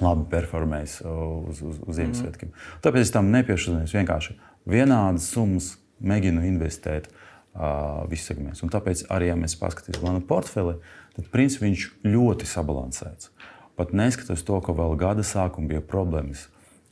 labi 0.00 0.24
performējis 0.32 1.00
uz, 1.04 1.60
uz, 1.60 1.80
uz 1.84 1.98
Ziemassvētkiem. 1.98 2.52
Mm. 2.52 2.80
Tāpēc 2.84 3.04
es 3.04 3.12
tam 3.12 3.28
nepiešķiru. 3.34 3.82
Es 3.84 3.94
vienkārši 3.96 4.36
vienādas 4.68 5.28
summas 5.32 5.74
mēģinu 5.98 6.44
investēt 6.48 7.10
uh, 7.10 8.06
visos 8.08 8.30
segmentos. 8.30 8.62
Un 8.64 8.72
tāpēc 8.72 9.04
arī, 9.12 9.30
ja 9.32 9.38
mēs 9.38 9.58
paskatīsimies 9.60 10.04
manu 10.06 10.24
portfeli, 10.28 10.78
tad 11.16 11.30
principā 11.32 11.66
viņš 11.66 11.88
ļoti 12.06 12.48
sabalansēts. 12.48 13.32
Pat 13.78 13.92
neskatoties 13.94 14.46
to, 14.46 14.60
ka 14.64 14.74
vēl 14.74 14.96
gada 14.98 15.26
sākumā 15.26 15.74
bija 15.74 15.84
problēmas. 15.84 16.48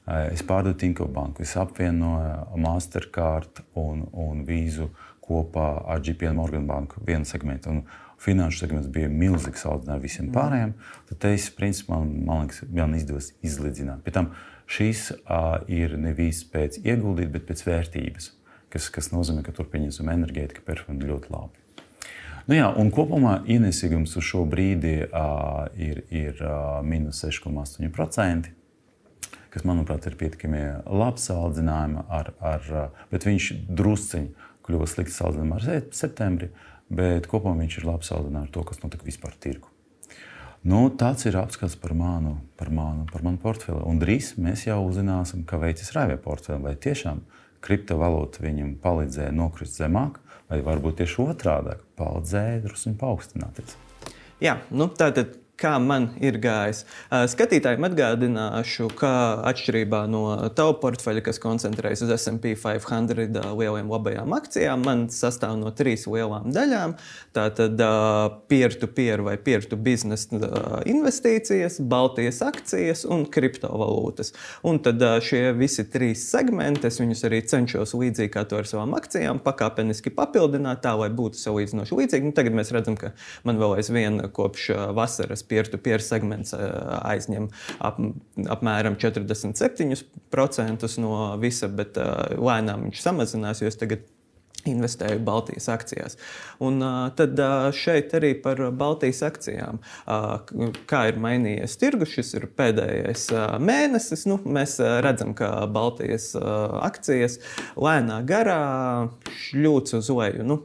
Es 0.07 0.45
pārdevu 0.47 0.77
Tinko 0.79 1.09
banku, 1.11 1.43
es 1.43 1.57
apvienoju 1.59 2.61
Mastercard 2.63 3.65
un, 3.75 4.05
un 4.15 4.45
Vīzu 4.47 4.87
kopā 5.27 5.69
ar 5.87 6.03
GPN 6.05 6.39
Morgan 6.39 6.67
banku 6.69 7.03
vienu 7.07 7.29
segmentu. 7.29 7.71
Un 7.71 7.83
finanšu 8.23 8.63
segments 8.63 8.89
bija 8.93 9.11
milzīgs 9.13 9.65
salīdzinājumā 9.67 10.03
visiem 10.03 10.31
pārējiem. 10.35 10.73
Tad 11.11 11.29
es, 11.31 11.51
principā, 11.53 11.99
man, 12.01 12.15
man 12.27 12.47
liekas, 12.47 12.63
man 12.73 12.97
izdevās 12.97 13.33
izlīdzināt. 13.45 14.03
Pēc 14.07 14.17
tam 14.17 14.33
šis 14.71 15.11
uh, 15.19 15.61
ir 15.69 15.97
nevis 16.01 16.43
pēc 16.53 16.81
ieguldīt, 16.83 17.31
bet 17.35 17.47
pēc 17.51 17.63
vērtības, 17.67 18.33
kas, 18.73 18.89
kas 18.95 19.13
nozīmē, 19.13 19.45
ka 19.47 19.55
tur 19.57 19.69
pieņemsim 19.73 20.11
enerģētika 20.13 20.65
performē 20.67 21.13
ļoti 21.13 21.33
labi. 21.35 21.63
Nu 22.47 22.55
jā, 22.55 22.69
un 22.79 22.93
kopumā 22.95 23.41
ienesīgums 23.51 24.13
uz 24.19 24.25
šo 24.27 24.45
brīdi 24.47 25.01
uh, 25.07 25.67
ir, 25.83 26.05
ir 26.15 26.39
uh, 26.47 26.79
minus 26.87 27.25
6,8%, 27.27 28.53
kas, 29.51 29.65
manuprāt, 29.67 30.07
ir 30.07 30.15
pietiekami 30.21 30.63
labs 30.87 31.27
salīdzinājums, 31.27 32.07
ar, 32.13 32.31
ar, 32.45 32.69
bet 33.11 33.27
viņš 33.27 33.51
drusciņi 33.67 34.46
kļuva 34.67 34.89
slikts 34.91 35.17
salīdzinājumā 35.21 35.61
ar 35.61 35.87
septembri, 35.95 36.51
bet 36.91 37.31
kopumā 37.31 37.63
viņš 37.63 37.81
ir 37.81 37.89
labs 37.89 38.13
salīdzinājums 38.13 38.51
ar 38.51 38.55
to, 38.55 38.67
kas 38.69 38.83
notika 38.83 39.09
vispār 39.09 39.35
tirgu. 39.41 39.73
Nu, 40.67 40.89
tāds 40.91 41.23
ir 41.29 41.37
apskats 41.39 41.77
par 41.79 41.93
manu, 41.95 42.41
par 42.59 42.73
manu, 42.75 43.05
par 43.13 43.23
manu 43.23 43.39
portfeli. 43.39 43.79
Un 43.87 44.01
drīz 44.03 44.33
mēs 44.43 44.65
jau 44.67 44.81
uzzināsim, 44.89 45.45
kā 45.47 45.61
veicis 45.63 45.93
Raivija 45.95 46.19
portfeli. 46.25 46.59
Vai 46.65 46.73
tiešām 46.75 47.21
kriptovalūta 47.63 48.43
viņam 48.43 48.73
palīdzēja 48.83 49.35
nokrist 49.37 49.79
zemāk, 49.79 50.19
vai 50.51 50.59
varbūt 50.67 50.99
tieši 51.03 51.21
otrādi- 51.23 51.77
palīdzēja 52.01 52.65
drusku 52.65 52.97
paaugstināties. 52.99 53.77
Jā, 54.43 54.59
nu, 54.71 54.89
tātad 54.89 55.39
kā 55.61 55.77
man 55.81 56.11
ir 56.21 56.37
gājis. 56.43 56.83
Skatītājiem 57.33 57.87
atgādināšu, 57.89 58.91
ka 58.99 59.11
atšķirībā 59.49 60.03
no 60.13 60.23
tava 60.57 60.75
portfeļa, 60.83 61.23
kas 61.25 61.41
koncentrējas 61.43 62.05
uz 62.07 62.13
SP 62.21 62.53
500 62.61 63.55
lieliem 63.57 63.89
labajām 63.93 64.35
akcijām, 64.37 64.85
man 64.85 65.07
sastāv 65.13 65.57
no 65.61 65.73
trīs 65.77 66.05
lielām 66.11 66.53
daļām. 66.55 66.97
Tātad 67.37 67.81
peer-to-peer 68.51 69.25
vai 69.25 69.37
peer-to-business 69.41 70.29
investīcijas, 70.89 71.81
Baltijas 71.81 72.43
akcijas 72.45 73.07
un 73.09 73.25
kriptovalūtas. 73.33 74.35
Un 74.67 74.81
tad 74.85 75.01
šie 75.25 75.51
visi 75.57 75.87
trīs 75.89 76.27
segmenti, 76.31 76.87
es 76.91 77.01
viņus 77.01 77.25
arī 77.29 77.41
cenšos 77.49 77.97
līdzīgi 77.97 78.35
kā 78.37 78.45
to 78.49 78.61
ar 78.61 78.69
savām 78.69 78.93
akcijām, 78.99 79.41
pakāpeniski 79.45 80.13
papildināt 80.17 80.85
tā, 80.85 80.93
lai 81.01 81.09
būtu 81.15 81.41
salīdzinoši 81.41 82.01
līdzīgi. 82.03 82.29
Nu, 82.29 82.37
tagad 82.37 82.57
mēs 82.57 82.73
redzam, 82.77 82.97
ka 83.01 83.15
man 83.47 83.61
vēl 83.61 83.79
aizvien 83.81 84.21
kopš 84.37 84.71
vasaras 84.97 85.46
peer-to-peer 85.49 86.03
segments 86.05 86.55
eh, 86.57 86.61
aizņem 87.13 87.49
ap, 87.87 88.01
apmēram 88.57 88.99
47% 89.01 90.99
no 91.03 91.15
visa, 91.43 91.69
bet 91.69 91.99
eh, 92.01 92.37
lēnām 92.37 92.89
viņš 92.89 93.03
samazinās, 93.03 93.63
jo 93.63 93.71
es 93.71 93.81
tagad 93.81 94.01
investēju 94.71 95.23
Baltijas 95.27 95.69
akcijās. 95.73 96.19
Un, 96.63 96.81
uh, 96.83 97.09
tad 97.17 97.39
uh, 97.41 97.69
šeit 97.77 98.15
arī 98.17 98.33
par 98.43 98.61
Baltijas 98.77 99.23
akcijām. 99.27 99.81
Uh, 100.07 100.73
kā 100.91 101.07
ir 101.11 101.21
mainījies 101.23 101.77
tirgus, 101.81 102.15
šis 102.17 102.35
ir 102.39 102.49
pēdējais 102.57 103.29
uh, 103.35 103.57
mēnesis. 103.63 104.27
Nu, 104.31 104.39
mēs 104.43 104.79
uh, 104.83 104.99
redzam, 105.05 105.35
ka 105.37 105.51
Baltijas 105.73 106.31
uh, 106.39 106.79
akcijas 106.87 107.39
lēnā 107.77 108.21
garā 108.29 108.61
šļūts 109.47 109.99
uz 110.01 110.11
leju. 110.13 110.47
Nu, 110.47 110.59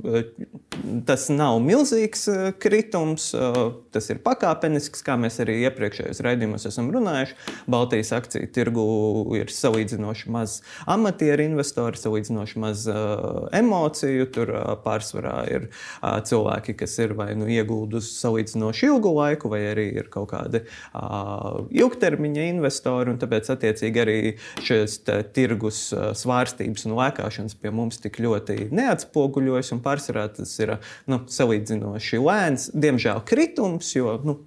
tas 1.08 1.28
nav 1.34 1.60
milzīgs 1.64 2.28
uh, 2.32 2.42
kritums, 2.62 3.32
uh, 3.38 3.62
tas 3.94 4.10
ir 4.14 4.22
pakāpenisks, 4.24 5.04
kā 5.06 5.18
mēs 5.20 5.42
arī 5.44 5.60
iepriekšējos 5.68 6.24
raidījumos 6.26 6.68
esam 6.70 6.92
runājuši. 6.94 7.38
Baltijas 7.72 8.14
akciju 8.16 8.52
tirgu 8.56 8.86
ir 9.40 9.52
salīdzinoši 9.54 10.32
maz 10.34 10.60
amatieru 10.90 11.50
investori, 11.52 12.00
salīdzinoši 12.00 12.62
maz 12.62 12.88
uh, 12.92 13.48
emociju 13.56 13.91
emociju. 13.92 14.28
Tur 14.32 14.52
pārsvarā 14.84 15.38
ir 15.52 15.68
cilvēki, 16.02 16.76
kas 16.80 16.98
ir 17.00 17.14
vai 17.18 17.34
nu 17.36 17.48
iegūduši 17.52 18.14
salīdzinoši 18.16 18.88
ilgu 18.88 19.14
laiku, 19.16 19.50
vai 19.52 19.62
arī 19.72 19.88
ir 20.00 20.10
kaut 20.10 20.32
kādi 20.32 20.64
ilgtermiņa 21.72 22.48
investori. 22.52 23.18
Tāpēc, 23.22 23.52
attiecīgi, 23.52 24.02
arī 24.02 24.20
šīs 24.64 25.02
tirgus 25.34 25.92
svārstības 26.22 26.88
un 26.88 26.96
lēkāšanas 27.00 27.58
pie 27.60 27.72
mums 27.72 28.00
tik 28.02 28.22
ļoti 28.24 28.70
neatspoguļojas. 28.72 29.74
Pārsvarā 29.82 30.28
tas 30.36 30.54
ir 30.62 30.78
nu, 31.10 31.24
salīdzinoši 31.32 32.22
lēns, 32.22 32.70
diemžēl 32.76 33.24
kritums, 33.28 33.92
jo 33.96 34.16
nu, 34.26 34.38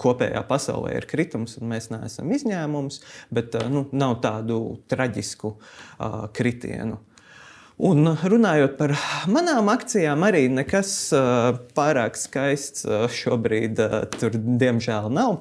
kopējā 0.00 0.42
pasaulē 0.48 0.96
ir 0.98 1.06
kritums, 1.06 1.54
un 1.60 1.70
mēs 1.70 1.86
neesam 1.92 2.30
izņēmums, 2.34 3.00
bet 3.34 3.54
nu, 3.70 3.86
nav 3.94 4.18
tādu 4.24 4.80
traģisku 4.90 5.54
uh, 5.54 6.24
kritienu. 6.34 6.98
Un 7.82 8.06
runājot 8.06 8.76
par 8.78 8.92
manām 9.26 9.66
akcijām, 9.72 10.22
arī 10.22 10.44
nekas 10.52 10.92
pārāk 11.74 12.14
skaists 12.18 12.86
šobrīd 13.18 13.82
tur 14.20 14.36
diemžēl 14.38 15.10
nav. 15.10 15.40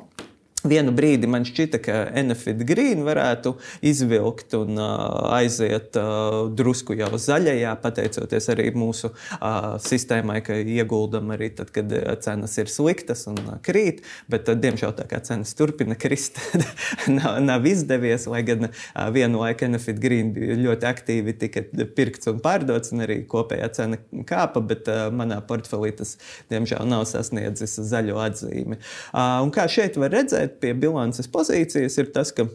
Vienu 0.63 0.93
brīdi 0.95 1.27
man 1.27 1.43
šķita, 1.43 1.79
ka 1.83 1.95
Enefit 2.15 2.61
Green 2.63 3.01
varētu 3.03 3.51
izvilkt 3.83 4.53
un 4.55 4.77
uh, 4.79 5.33
aiziet 5.35 5.97
uh, 5.99 6.45
drusku 6.55 6.95
jau 6.95 7.09
zaļajā, 7.19 7.73
pateicoties 7.83 8.47
arī 8.53 8.69
mūsu 8.71 9.09
uh, 9.11 9.73
sistēmai, 9.83 10.37
ka 10.45 10.55
ieguldam 10.55 11.33
arī 11.35 11.49
tad, 11.57 11.73
kad 11.75 11.91
cenas 12.23 12.55
ir 12.63 12.71
sliktas 12.71 13.25
un 13.27 13.41
uh, 13.43 13.57
krīt. 13.65 14.05
Bet, 14.31 14.47
uh, 14.47 14.55
diemžēl, 14.55 14.93
tā 14.95 15.07
kā 15.11 15.19
cenas 15.27 15.51
turpina 15.59 15.97
krist, 15.99 16.39
nav, 17.17 17.41
nav 17.43 17.67
izdevies. 17.67 18.29
Lai 18.31 18.45
gan 18.47 18.69
uh, 18.69 19.03
vienu 19.11 19.43
laiku 19.43 19.67
Enefit 19.67 19.99
Green 19.99 20.31
bija 20.37 20.55
ļoti 20.61 20.89
aktīvi 20.93 21.35
tika 21.43 21.65
pirkts 21.97 22.31
un 22.31 22.39
pārdots, 22.45 22.95
un 22.95 23.03
arī 23.03 23.19
kopējā 23.27 23.67
cena 23.81 23.99
kāpa, 24.31 24.63
bet 24.63 24.87
uh, 24.87 25.09
manā 25.11 25.41
portfelī 25.43 25.91
tas, 25.99 26.15
diemžēl, 26.53 26.87
nav 26.87 27.03
sasniedzis 27.11 27.75
zaļo 27.91 28.23
atzīmi. 28.29 28.79
Uh, 29.11 29.43
un 29.43 29.51
kā 29.51 29.67
šeit 29.67 29.99
var 29.99 30.15
redzēt, 30.15 30.52
pie 30.61 30.73
bilances 30.77 31.29
pozīcijas 31.31 31.97
ir 32.01 32.13
tas, 32.15 32.33
ka 32.35 32.47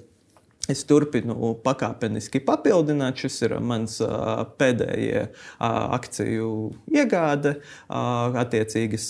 Es 0.69 0.83
turpinu 0.85 1.55
pakāpeniski 1.65 2.43
papildināt. 2.45 3.23
Šis 3.23 3.39
ir 3.47 3.55
mans 3.65 3.95
uh, 4.05 4.43
akciju 5.97 6.51
iegāde. 6.93 7.55
Attiecīgas, 7.89 9.07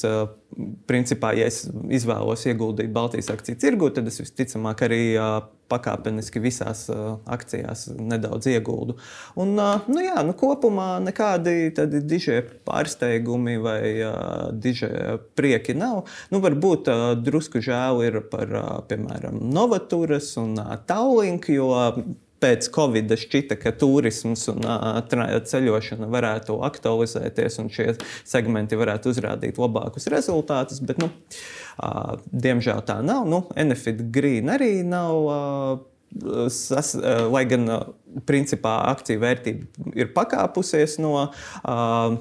principā, 0.88 1.34
ja 1.36 1.46
es 1.48 1.66
izvēlos 1.92 2.46
ieguldīt 2.48 2.90
Baltijas 2.92 3.28
akciju 3.32 3.58
tirgu, 3.60 3.90
tad 3.94 4.08
es 4.08 4.18
visticamāk 4.22 4.82
arī 4.86 5.02
pakāpeniski 5.68 6.40
visās 6.40 6.86
akcijās 7.28 7.84
nedaudz 7.92 8.48
ieguldu. 8.48 8.96
Un, 9.38 9.52
nu 9.58 10.04
jā, 10.04 10.16
nu, 10.24 10.32
kopumā 10.38 10.88
nekādi 11.04 11.70
dižie 12.00 12.40
pārsteigumi 12.68 13.58
vai 13.60 13.82
dižie 14.56 15.18
prieki 15.38 15.76
nav. 15.76 16.06
Nu, 16.32 16.40
varbūt 16.44 16.88
drusku 17.26 17.62
žēl 17.64 18.00
ir 18.08 18.22
par, 18.32 18.54
piemēram, 18.88 19.42
Novaturas 19.52 20.32
un 20.40 20.56
Tallink, 20.88 21.52
jo 21.52 21.68
pēc 22.42 22.70
Covid 22.74 23.14
šķita, 23.18 23.58
ka 23.60 23.72
turisms 23.78 24.46
un 24.52 24.64
uh, 24.66 25.00
ceļošana 25.48 26.08
varētu 26.12 26.58
aktualizēties 26.68 27.60
un 27.62 27.70
šie 27.74 27.92
segmenti 28.28 28.78
varētu 28.78 29.12
uzrādīt 29.12 29.60
labākus 29.60 30.08
rezultātus. 30.12 30.80
Bet, 30.84 31.02
nu, 31.02 31.10
uh, 31.10 32.16
diemžēl 32.32 32.82
tā 32.88 33.00
nav. 33.04 33.26
Nu, 33.28 33.44
Enefit 33.58 34.08
Green 34.14 34.52
arī 34.54 34.80
nav. 34.86 35.22
Uh, 35.28 35.86
Sas, 36.48 36.94
lai 37.28 37.42
gan 37.44 37.68
principā 38.24 38.78
akciju 38.88 39.20
vērtība 39.20 39.90
ir 39.92 40.08
pakāpusies 40.14 40.94
no 41.04 41.10
uh, 41.20 42.14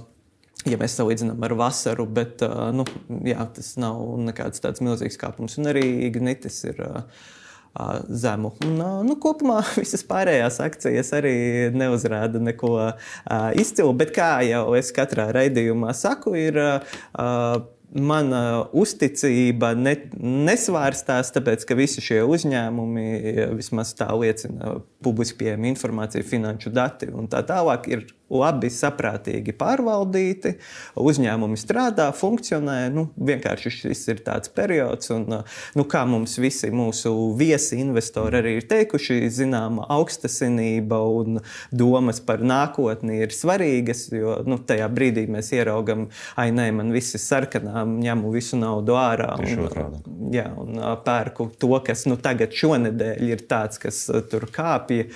ja 0.66 0.80
mēs 0.80 0.98
salīdzinām 0.98 1.44
ar 1.46 1.56
vasaru, 1.60 2.08
bet 2.10 2.44
nu, 2.76 2.86
jā, 3.28 3.46
tas 3.56 3.74
nav 3.80 4.02
nekāds 4.28 4.64
tāds 4.64 4.84
milzīgs 4.84 5.20
kāpums. 5.22 5.58
Un 5.62 5.72
arī 5.72 5.86
Ignitis 6.08 6.64
ir 6.68 6.82
zemu. 8.10 8.54
Un, 8.66 8.82
nu, 9.08 9.18
kopumā 9.22 9.62
visas 9.82 10.06
pārējās 10.08 10.60
akcijas 10.66 11.14
arī 11.18 11.38
neuzrāda 11.76 12.42
neko 12.44 12.74
izcilu, 13.60 13.96
bet 13.98 14.14
kā 14.16 14.38
jau 14.48 14.70
es 14.78 14.94
katrā 14.96 15.30
raidījumā 15.36 15.94
saku, 15.98 16.36
ir 16.40 16.62
mana 17.88 18.42
uzticība 18.76 19.72
ne, 19.80 19.94
nesvārstās, 20.20 21.32
tāpēc 21.36 21.64
ka 21.68 21.78
visi 21.80 22.04
šie 22.04 22.20
uzņēmumi, 22.28 23.08
vismaz 23.56 23.94
tā 23.98 24.10
liecina 24.18 24.78
publiski 25.04 25.40
pieejama 25.44 25.72
informācija, 25.72 26.28
finanšu 26.28 26.74
dati 26.76 27.12
un 27.14 27.30
tā 27.32 27.44
tālāk, 27.48 27.88
ir 27.94 28.06
labi, 28.34 28.70
saprātīgi 28.74 29.54
pārvaldīti, 29.58 30.56
uzņēmumi 31.00 31.60
strādā, 31.60 32.10
funkcionē. 32.16 32.78
Nu, 32.94 33.08
vienkārši 33.16 33.72
šis 33.74 34.04
ir 34.12 34.22
tāds 34.26 34.52
periods, 34.54 35.12
un 35.16 35.26
nu, 35.32 35.86
kā 35.90 36.04
mums 36.10 36.38
visi 36.42 36.72
mūsu 36.74 37.14
viesi 37.40 37.80
investori 37.82 38.42
arī 38.42 38.58
ir 38.60 38.68
teikuši, 38.70 39.20
zināma 39.34 39.88
augstasinība 39.98 41.00
un 41.20 41.42
domas 41.72 42.22
par 42.24 42.44
nākotni 42.44 43.22
ir 43.24 43.36
svarīgas, 43.36 44.08
jo 44.16 44.38
nu, 44.48 44.60
tajā 44.68 44.90
brīdī 44.92 45.28
mēs 45.32 45.54
ieraugam, 45.56 46.08
ai, 46.40 46.50
nē, 46.56 46.70
man 46.76 46.92
viss 46.96 47.18
ir 47.18 47.24
sarkanā, 47.24 47.86
ņemu 47.88 48.34
visu 48.34 48.60
naudu 48.60 48.98
ārā 49.00 49.34
un, 49.40 50.32
jā, 50.34 50.48
un 50.60 50.82
pērku 51.06 51.52
to, 51.60 51.74
kas 51.86 52.06
nu, 52.10 52.18
tagad 52.22 52.56
šonadēļ 52.58 53.32
ir 53.32 53.46
tāds, 53.50 53.80
kas 53.82 54.04
tur 54.32 54.48
kāpja. 54.54 55.08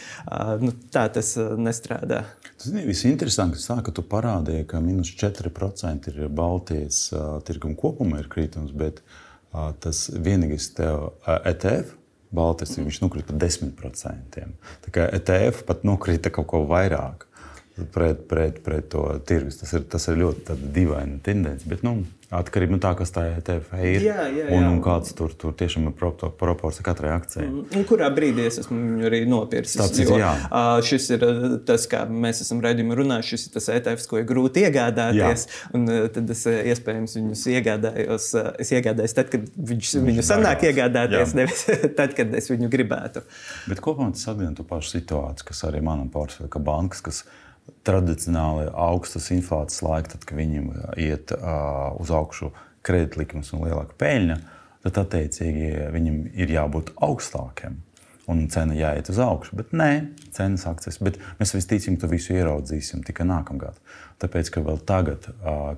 Nu, 0.62 0.74
tā 0.94 1.08
tas 1.14 1.34
nestrādā. 1.38 2.24
Tas 2.62 2.70
ir 2.78 2.86
visinteresantākais, 2.86 3.64
tā, 3.66 3.80
ka 3.82 3.94
tu 3.98 4.04
parādīji, 4.06 4.68
ka 4.70 4.78
minus 4.84 5.10
4% 5.18 6.12
ir 6.12 6.28
Baltijas 6.30 7.08
uh, 7.16 7.40
tirguma 7.48 7.74
kopumā 7.80 8.20
ir 8.22 8.30
kritums, 8.30 8.70
bet 8.78 9.00
uh, 9.02 9.72
tas 9.82 10.04
vienīgais 10.14 10.68
tev 10.78 11.08
uh, 11.08 11.40
ETF. 11.50 11.96
Baltijas 12.32 12.76
mm. 12.78 12.86
viņš 12.86 13.00
nokrita 13.02 13.34
par 13.34 13.42
10%. 13.42 14.38
Tā 14.86 14.94
kā 14.94 15.08
ETF 15.18 15.66
pat 15.72 15.82
nokrita 15.90 16.30
kaut 16.30 16.52
ko 16.54 16.62
vairāk 16.70 17.26
pret, 17.96 18.28
pret, 18.30 18.62
pret 18.62 18.92
to 18.94 19.08
tirgus. 19.26 19.58
Tas 19.64 19.74
ir, 19.74 19.90
tas 19.90 20.06
ir 20.12 20.22
ļoti 20.22 20.60
dīvaina 20.62 21.18
tendence. 21.26 21.66
Bet, 21.66 21.82
nu, 21.88 22.04
Atkarībā 22.32 22.72
no 22.72 22.78
tā, 22.80 22.94
kas 22.96 23.12
tā 23.12 23.26
ETF 23.34 23.74
ir. 23.84 24.06
Jā, 24.06 24.22
jā, 24.32 24.46
jā. 24.46 24.56
Un, 24.56 24.64
un 24.70 24.78
kāds 24.84 25.12
tur, 25.18 25.34
tur 25.36 25.52
tiešām 25.60 25.90
ir 25.90 25.96
proporcija 26.40 26.86
katrai 26.86 27.10
akcijai. 27.18 27.44
Mm, 27.50 27.66
un 27.76 27.84
kurā 27.90 28.08
brīdī 28.16 28.46
es 28.48 28.62
esmu 28.62 28.78
viņu 28.78 29.10
arī 29.10 29.20
nopircis? 29.28 29.76
Tas 29.82 30.00
jo, 30.00 30.16
jā. 30.16 30.30
šis 30.88 31.10
ir 31.18 31.26
tas, 31.68 31.90
kā 31.92 32.06
mēs 32.08 32.40
esam 32.46 32.64
redzējuši, 32.64 32.98
runājuši. 33.02 33.34
Šis 33.36 33.44
ir 33.50 33.56
tas 33.58 33.68
ETF, 33.76 34.08
ko 34.08 34.22
ir 34.22 34.30
grūti 34.30 34.64
iegādāties. 34.64 35.44
Jā. 35.50 35.74
Un 35.76 35.92
tad 36.16 36.32
es 36.32 36.46
iespējams 36.54 37.18
viņus 37.20 37.44
iegādājos. 37.58 38.30
Es 38.64 38.74
iegādājos 38.80 39.18
tad, 39.20 39.36
kad 39.36 39.52
viņš, 39.74 39.94
viņu 40.08 40.28
sanāk 40.32 40.64
iegādāties, 40.72 41.36
jā. 41.36 41.42
nevis 41.44 41.68
tad, 42.00 42.16
kad 42.16 42.32
es 42.40 42.48
viņu 42.54 42.72
gribētu. 42.72 43.28
Bet 43.68 43.84
kopumā 43.84 44.16
tas 44.16 44.30
atgādina 44.32 44.56
to 44.56 44.64
pašu 44.72 44.96
situāciju, 44.96 45.52
kas 45.52 45.66
arī 45.68 45.84
manam 45.84 46.08
portfelim, 46.14 46.48
ka 46.56 46.64
bankas, 46.64 47.04
kas 47.04 47.26
tradicionāli 47.88 48.70
augstas 48.70 49.30
inflācijas 49.34 49.84
laika, 49.86 50.14
tad, 50.14 50.26
kad 50.28 50.38
viņiem 50.38 50.72
iet 51.02 51.34
uh, 51.36 51.92
uz 52.02 52.12
augšu 52.14 52.52
kredītlikmes 52.86 53.54
un 53.56 53.66
lielāka 53.66 53.98
peļņa, 54.02 54.38
tad 54.86 55.00
attiecīgi 55.04 55.72
viņam 55.94 56.20
ir 56.34 56.54
jābūt 56.58 56.94
augstākiem. 57.02 57.80
Un 58.32 58.46
cena 58.54 58.76
jāiet 58.78 59.10
uz 59.12 59.18
augšu. 59.20 59.58
Bet 59.60 59.74
nē, 59.76 59.90
cenas 60.32 60.64
akcijas. 60.70 61.00
Bet 61.04 61.18
mēs 61.40 61.56
visticamāk 61.58 62.00
to 62.00 62.10
visu 62.12 62.36
ieraudzīsim 62.38 63.02
tikai 63.04 63.26
nākamgad. 63.28 63.80
Tāpēc, 64.22 64.52
ka 64.54 64.64
vēl 64.64 64.80
tagad, 64.88 65.26
uh, 65.42 65.74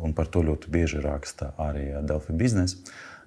un 0.00 0.14
par 0.16 0.30
to 0.30 0.44
ļoti 0.46 0.70
bieži 0.72 1.02
raksta 1.04 1.52
arī 1.60 1.90
Delfi 2.06 2.36
biznesa, 2.38 2.78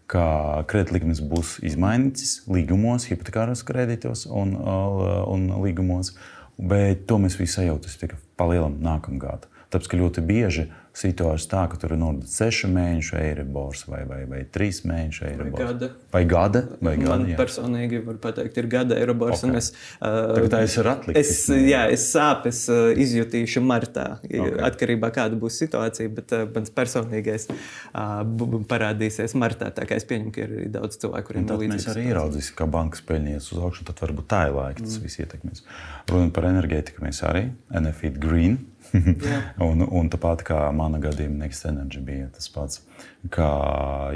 ka 0.10 0.64
kredītlikmes 0.72 1.22
būs 1.28 1.58
izmainītas 1.66 2.42
līgumos, 2.52 3.08
hipotekāros 3.12 3.64
kredītos 3.68 4.26
un, 4.32 4.56
un 4.56 5.46
līgumos. 5.64 6.14
Uh, 6.14 6.33
Bet 6.58 7.08
to 7.10 7.18
mēs 7.22 7.40
visi 7.40 7.58
sajūtam 7.58 8.00
tikai 8.04 8.20
palielinām 8.38 8.78
nākamgad. 8.86 9.48
Tāpēc, 9.74 9.90
ka 9.90 10.00
ļoti 10.00 10.24
bieži 10.26 10.68
situācija 10.94 11.50
tā, 11.50 11.62
ka 11.72 11.78
tur 11.82 11.96
ir 11.96 12.00
nodeļa 12.02 12.30
6 12.30 12.68
mēnešu 12.70 13.16
eiribors 13.18 13.84
vai, 13.90 14.04
vai, 14.06 14.20
vai 14.30 14.42
3 14.46 14.84
mēnešu 14.90 15.26
eiribors. 15.26 15.54
Vai 15.58 15.66
gada. 15.66 15.90
Vai 16.14 16.22
gada, 16.30 16.62
vai 16.86 16.94
gada 17.00 17.16
Man 17.18 17.32
jā. 17.32 17.38
personīgi 17.40 18.02
var 18.06 18.20
pateikt, 18.22 18.60
ir 18.62 18.68
gada 18.70 18.98
eiribors. 19.02 19.42
Okay. 19.42 19.58
Es, 19.58 19.72
uh, 19.98 20.36
Tagad 20.36 20.52
tā 20.54 20.60
ir 20.68 20.90
atlikta. 20.92 21.24
Es, 21.24 21.32
jā, 21.50 21.82
es 21.96 22.06
sāpes 22.14 22.60
uh, 22.70 22.92
izjutīšu 23.06 23.64
martā, 23.66 24.06
okay. 24.22 24.54
atkarībā 24.70 25.10
kāda 25.16 25.40
būs 25.42 25.58
situācija, 25.64 26.12
bet 26.14 26.36
uh, 26.38 26.46
mans 26.54 26.74
personīgais 26.78 27.48
uh, 27.50 28.22
parādīsies 28.70 29.34
martā. 29.40 29.72
Tā 29.74 29.88
kā 29.90 29.98
es 29.98 30.06
pieņemu, 30.10 30.34
ka 30.36 30.46
ir 30.46 30.54
arī 30.60 30.70
daudz 30.78 31.02
cilvēku, 31.02 31.32
kuriem 31.32 31.48
ir 31.48 31.64
līdzīgs. 31.64 31.88
Mēs 31.88 31.90
arī 31.96 32.06
ieraudzīsim, 32.12 32.58
ka 32.60 32.70
bankas 32.78 33.02
peļņies 33.10 33.50
uz 33.56 33.64
augšu, 33.66 33.88
tad 33.90 34.06
varbūt 34.06 34.30
tā 34.30 34.46
ir 34.52 34.58
laika, 34.60 34.86
tas 34.86 35.00
mm. 35.00 35.08
viss 35.08 35.24
ietekmēs. 35.26 35.66
Runājot 36.12 36.38
par 36.38 36.50
enerģētiku, 36.52 37.06
mēs 37.08 37.24
arī 37.26 37.48
NFIT 37.82 38.22
Green 38.22 38.62
un, 39.68 39.84
un 39.84 40.10
tāpat 40.14 40.44
kā 40.46 40.58
mana 40.76 41.00
gadījumā, 41.02 41.44
Next 41.44 41.66
Energy 41.66 42.02
bija 42.04 42.28
tas 42.34 42.50
pats. 42.54 42.84
Kā, 43.34 43.48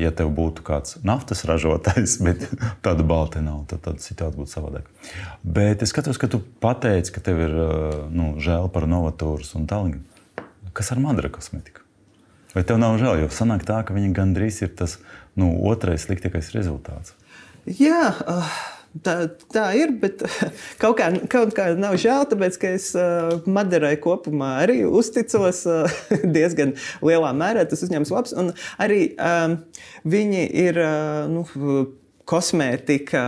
ja 0.02 0.12
tev 0.16 0.30
būtu 0.38 0.66
kāds 0.68 1.00
naftas 1.08 1.46
ražotājs, 1.50 2.18
bet 2.26 2.46
tāda 2.86 3.06
balta 3.08 3.42
nav, 3.44 3.64
tad, 3.72 3.82
tad 3.88 4.04
situācija 4.04 4.38
būtu 4.38 4.54
savādāka. 4.54 4.94
Bet 5.44 5.86
es 5.86 5.94
skatos, 5.94 6.20
ka 6.22 6.30
tu 6.32 6.42
pateici, 6.64 7.14
ka 7.16 7.24
tev 7.26 7.42
ir 7.48 7.58
nu, 8.14 8.36
žēl 8.44 8.70
par 8.74 8.88
novatūras 8.90 9.56
un 9.58 9.68
tālāk. 9.70 10.00
Kas 10.78 10.94
ar 10.94 11.02
Madara 11.02 11.32
kosmetiku? 11.34 11.82
Vai 12.54 12.64
tev 12.68 12.78
nav 12.82 13.00
žēl? 13.02 13.24
Jo 13.24 13.34
sanāk 13.34 13.66
tā, 13.66 13.82
ka 13.86 13.96
viņa 13.98 14.14
gandrīz 14.18 14.62
ir 14.66 14.74
tas 14.78 15.00
nu, 15.38 15.56
otrais 15.70 16.06
sliktākais 16.06 16.54
rezultāts. 16.56 17.18
Jā. 17.66 18.14
Uh... 18.26 18.58
Tā, 19.04 19.16
tā 19.52 19.66
ir, 19.78 19.92
bet 20.02 20.24
kaut 20.82 20.98
kā, 21.00 21.10
kaut 21.32 21.54
kā 21.58 21.70
nav 21.78 21.98
žēl, 22.02 22.26
tāpēc 22.32 22.58
ka 22.62 22.72
es 22.78 22.90
uh, 22.98 23.38
Maderai 23.50 23.96
kopumā 24.02 24.54
arī 24.64 24.82
uzticos 24.88 25.66
uh, 25.70 26.00
diezgan 26.38 26.76
lielā 27.06 27.34
mērā. 27.38 27.68
Tas 27.68 27.84
uzņēmums 27.88 28.14
labs. 28.14 28.36
Un 28.38 28.54
arī 28.82 29.14
um, 29.18 29.62
viņi 30.08 30.50
ir. 30.68 30.84
Uh, 30.84 31.24
nu, 31.32 31.48
Kosmētika, 32.28 33.22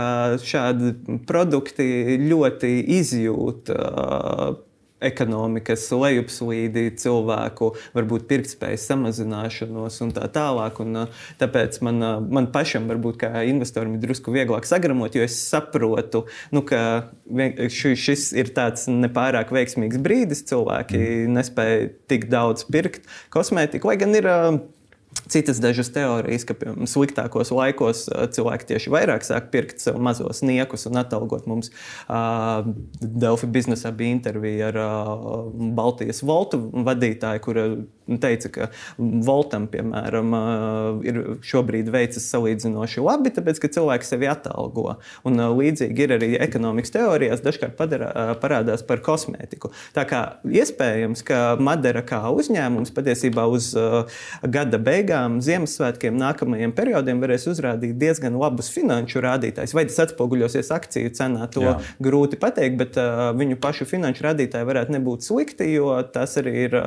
šādi 0.43 0.89
produkti 1.23 2.17
ļoti 2.19 2.73
izjūt 2.97 3.69
uh, 3.71 4.57
ekonomikas 5.03 5.85
lejupslīdi, 5.93 6.89
cilvēku 6.99 7.71
varbūt 7.95 8.27
pirktspējas 8.29 8.87
samazināšanos 8.91 9.99
un 10.05 10.13
tā 10.15 10.27
tālāk. 10.33 10.81
Un, 10.83 11.03
tāpēc 11.39 11.79
man, 11.85 12.03
man 12.29 12.49
pašam, 12.53 12.89
varbūt 12.91 13.21
kā 13.23 13.43
investoram, 13.49 13.95
ir 13.95 14.03
drusku 14.03 14.33
vieglāk 14.35 14.67
sagramot, 14.69 15.15
jo 15.15 15.25
es 15.25 15.37
saprotu, 15.49 16.25
nu, 16.55 16.63
ka 16.67 16.81
šis 17.69 18.31
ir 18.37 18.51
tāds 18.55 18.89
nepārāk 18.91 19.53
veiksmīgs 19.55 20.01
brīdis. 20.03 20.45
Cilvēki 20.49 20.99
mm. 20.99 21.37
nespēja 21.37 21.87
tik 22.11 22.27
daudz 22.31 22.65
pirkt 22.71 23.07
kosmētiku, 23.33 23.91
lai 23.91 23.99
gan 24.01 24.15
ir 24.17 24.29
Citas 25.29 25.57
dažas 25.61 25.89
teorijas, 25.93 26.43
ka 26.45 26.55
piemēram, 26.57 26.87
sliktākos 26.89 27.51
laikos 27.53 28.03
cilvēki 28.33 28.67
tieši 28.71 28.91
vairāk 28.93 29.25
sāk 29.25 29.51
pirkt 29.53 29.81
sev 29.81 29.97
mazos 30.01 30.41
niekus 30.45 30.85
un 30.89 31.01
atalgot 31.01 31.45
mums. 31.49 31.71
Uh, 32.05 32.65
Delfi 33.01 33.49
biznesā 33.49 33.91
bija 33.93 34.15
intervija 34.17 34.69
ar 34.69 34.79
uh, 34.81 35.33
Baltijas 35.77 36.21
voltu 36.25 36.61
vadītāju, 36.85 37.43
kura 37.45 37.65
teica, 38.17 38.49
ka 38.49 38.69
voltam, 38.97 39.67
piemēram, 39.69 40.33
ir 41.05 41.21
šobrīd 41.45 41.91
veicas 41.93 42.25
salīdzinoši 42.33 43.03
labi, 43.05 43.33
tāpēc, 43.35 43.61
ka 43.61 43.71
cilvēki 43.77 44.07
sevi 44.07 44.29
atalgo. 44.31 44.97
Un 45.27 45.37
līdzīgi 45.59 46.05
ir 46.05 46.15
arī 46.17 46.31
ekonomikas 46.41 46.95
teorijās, 46.95 47.43
dažkārt 47.45 47.77
padarā, 47.79 48.09
uh, 48.09 48.33
parādās 48.41 48.83
par 48.85 49.03
kosmētiku. 49.05 49.71
Tā 49.95 50.05
kā 50.09 50.21
iespējams, 50.47 51.23
ka 51.27 51.39
Madara 51.61 52.01
kā 52.05 52.21
uzņēmums 52.33 52.93
patiesībā 52.95 53.45
uz 53.51 53.71
gada 54.49 54.79
beigām 54.81 55.39
Ziemassvētkiem, 55.43 56.17
nākamajiem 56.19 56.73
periodiem 56.75 57.21
varēs 57.23 57.47
uzrādīt 57.51 57.97
diezgan 57.99 58.37
labus 58.39 58.71
finanšu 58.73 59.23
rādītājus. 59.25 59.75
Vai 59.75 59.85
tas 59.89 59.99
atspoguļosies 60.05 60.71
akciju 60.75 61.13
cenā, 61.17 61.49
to 61.51 61.65
Jā. 61.65 61.75
grūti 62.03 62.39
pateikt, 62.39 62.79
bet 62.79 62.99
viņu 63.39 63.59
pašu 63.61 63.87
finanšu 63.89 64.25
rādītāji 64.29 64.67
varētu 64.69 64.95
nebūt 64.97 65.25
slikti, 65.27 65.69
jo 65.75 65.91
tas 66.13 66.37
arī 66.41 66.55
ir 66.67 66.77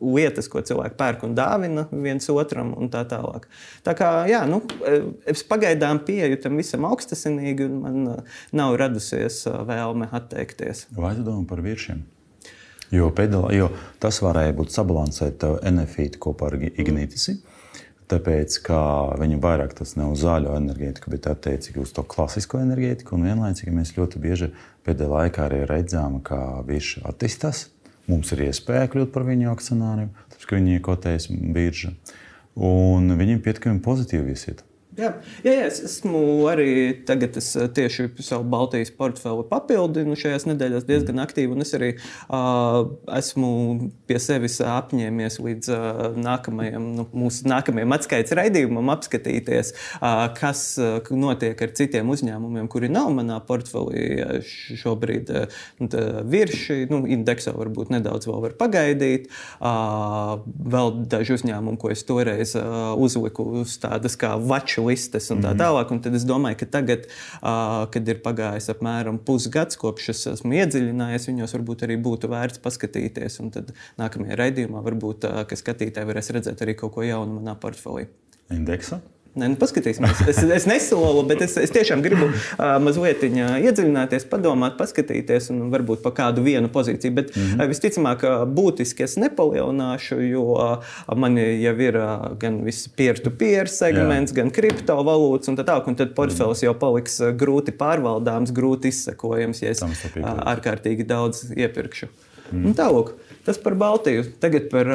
lietas, 0.00 0.48
ko 0.50 0.62
cilvēki 0.62 0.69
pērk 0.76 1.24
un 1.26 1.34
dāvina 1.38 1.86
viens 1.90 2.30
otram 2.32 2.72
un 2.78 2.90
tā 2.92 3.02
tālāk. 3.10 3.48
Tā 3.86 3.94
kā 3.98 4.10
jā, 4.30 4.44
nu, 4.50 4.62
es 5.28 5.44
pagaidām 5.46 6.02
pieeju 6.06 6.40
tam 6.44 6.60
visam 6.60 6.86
augstasinīgi, 6.88 7.68
un 7.68 7.82
man 7.84 8.08
uh, 8.14 8.40
nav 8.56 8.78
radusies 8.80 9.42
uh, 9.50 9.60
vēlme 9.68 10.10
atteikties. 10.16 10.86
Vai 10.96 11.14
tu 11.18 11.26
domā 11.26 11.46
par 11.50 11.62
virsiem? 11.64 12.04
Jo, 12.90 13.12
pedalā, 13.14 13.52
jo 13.54 13.70
tas 14.02 14.18
varēja 14.22 14.56
būt 14.58 14.74
sabalansēt 14.74 15.46
NFI 15.70 16.10
kopā 16.18 16.50
ar 16.50 16.58
Ignitisi. 16.58 17.38
Mm 17.38 17.58
Tāpēc, 18.10 18.56
ka 18.66 18.78
viņam 19.20 19.42
vairāk 19.44 19.74
tas 19.78 19.94
nav 19.94 20.16
zaļo 20.18 20.56
enerģētiku, 20.58 21.12
bet 21.12 21.28
attiecīgi 21.30 21.78
uz 21.78 21.92
to 21.94 22.02
klasisko 22.02 22.58
enerģētiku. 22.58 23.14
Un 23.14 23.28
vienlaicīgi 23.28 23.74
mēs 23.74 23.92
ļoti 23.94 24.22
bieži 24.22 24.48
pēdējā 24.86 25.10
laikā 25.12 25.44
arī 25.46 25.60
redzam, 25.70 26.18
ka 26.26 26.40
viņš 26.66 26.88
attīstās. 27.06 27.68
Mums 28.10 28.32
ir 28.34 28.48
iespēja 28.48 28.88
kļūt 28.90 29.12
par 29.14 29.28
viņu 29.28 29.52
akcionāriem, 29.52 30.10
ka 30.48 30.58
viņi 30.58 30.78
ir 30.78 30.84
kotējis 30.86 31.30
birža. 31.54 31.94
Un 32.56 33.12
viņiem 33.18 33.42
pietiekami 33.44 33.82
pozitīvi 33.84 34.34
iesiet. 34.34 34.64
Jā, 35.00 35.14
jā, 35.40 35.52
jā, 35.54 35.66
es 35.70 35.78
esmu 35.86 36.20
arī 36.50 36.72
tagad, 37.08 37.36
es 37.40 37.46
tieši 37.76 38.10
savu 38.20 38.44
Baltijas 38.52 38.90
portfeli 38.92 39.46
papildinu 39.48 40.16
šajās 40.18 40.44
nedēļās 40.50 40.84
diezgan 40.84 41.16
mm. 41.16 41.22
aktīvi. 41.24 41.56
Es 41.64 41.72
arī 41.76 41.88
uh, 41.96 42.90
esmu 43.16 43.52
pie 44.10 44.18
sevis 44.20 44.58
apņēmies 44.64 45.38
līdz 45.40 45.70
uh, 45.72 46.00
nākamajam, 46.20 46.88
nu, 46.98 47.06
mūsu 47.16 47.48
nākamajam 47.48 47.94
atskaites 47.96 48.34
raidījumam 48.36 48.92
apskatīties, 48.92 49.72
uh, 50.00 50.26
kas 50.36 50.64
uh, 50.82 51.08
notiek 51.16 51.62
ar 51.64 51.72
citiem 51.78 52.12
uzņēmumiem, 52.12 52.68
kuri 52.72 52.92
nav 52.92 53.08
manā 53.16 53.40
portfelī 53.46 54.04
šobrīd. 54.82 55.32
Uh, 55.32 56.20
virši, 56.30 56.82
nu, 56.92 57.02
indeksā 57.08 57.56
varbūt 57.56 57.94
nedaudz 57.94 58.28
vēl 58.28 58.44
var 58.44 58.58
pagaidīt. 58.60 59.30
Uh, 59.56 60.44
vēl 60.76 60.92
daži 61.08 61.38
uzņēmumi, 61.38 61.80
ko 61.80 61.94
es 61.94 62.04
toreiz 62.04 62.54
uh, 62.58 62.92
uzliku 63.00 63.48
uz 63.62 63.78
tādas 63.80 64.20
kā 64.20 64.36
vaču 64.36 64.89
listes 64.90 65.30
un 65.32 65.44
tā 65.44 65.54
mhm. 65.54 65.60
tālāk. 65.62 65.94
Un 65.94 66.02
tad 66.04 66.16
es 66.18 66.26
domāju, 66.28 66.60
ka 66.62 66.70
tagad, 66.78 67.06
kad 67.94 68.12
ir 68.12 68.22
pagājis 68.24 68.70
apmēram 68.74 69.20
pusgads, 69.26 69.78
kopš 69.80 70.10
es 70.14 70.24
esmu 70.34 70.58
iedziļinājies, 70.60 71.30
viņos 71.30 71.56
varbūt 71.58 71.86
arī 71.86 72.00
būtu 72.02 72.30
vērts 72.32 72.62
paskatīties. 72.64 73.40
Un 73.44 73.54
tad 73.54 73.72
nākamajā 74.00 74.40
raidījumā 74.40 74.82
varbūt 74.86 75.28
skatītāji 75.60 76.10
varēs 76.10 76.34
redzēt 76.36 76.66
arī 76.66 76.76
kaut 76.78 76.96
ko 76.96 77.06
jaunu 77.06 77.40
manā 77.40 77.56
portfelī. 77.60 78.08
Indeksa? 78.50 79.00
Nē, 79.38 79.46
nu 79.52 79.56
paskatīsimies. 79.60 80.24
Es, 80.30 80.40
es 80.42 80.64
nesolu, 80.66 81.20
bet 81.28 81.44
es, 81.44 81.52
es 81.62 81.70
tiešām 81.70 82.00
gribu 82.02 82.26
uh, 82.32 82.72
mazliet 82.82 83.22
iedziļināties, 83.22 84.24
padomāt, 84.30 84.74
paskatīties 84.80 85.52
un 85.54 85.68
varbūt 85.70 86.02
pa 86.02 86.10
kādu 86.16 86.42
vienu 86.42 86.70
pozīciju. 86.72 87.14
Bet 87.14 87.30
mm 87.36 87.44
-hmm. 87.52 87.70
visticamāk, 87.70 88.24
būtiski 88.56 89.06
es 89.06 89.14
nepalielināšu, 89.22 90.18
jo 90.32 90.44
uh, 90.56 90.96
man 91.14 91.38
jau 91.38 91.76
ir 91.78 92.00
uh, 92.00 92.32
gan 92.42 92.58
viss 92.66 92.88
peer-to-peer 92.88 93.70
segments, 93.70 94.32
Jā. 94.32 94.42
gan 94.42 94.50
kriptovalūtas 94.50 95.52
un 95.52 95.60
tā 95.60 95.64
tālāk. 95.68 95.86
Un 95.86 95.94
tad 95.94 96.14
portfels 96.18 96.64
jau 96.66 96.74
paliks 96.74 97.20
grūti 97.20 97.70
pārvaldāms, 97.70 98.50
grūti 98.50 98.90
izsekojams, 98.90 99.62
ja 99.62 99.70
es 99.70 99.82
uh, 99.82 99.90
ārkārtīgi 100.26 101.06
daudz 101.06 101.52
iepirkšu. 101.54 102.10
Mm. 102.50 102.74
Tālāk. 102.74 103.14
Tas 103.44 103.58
par 103.58 103.74
Baltiju. 103.80 104.24
Tagad 104.40 104.66
par, 104.72 104.88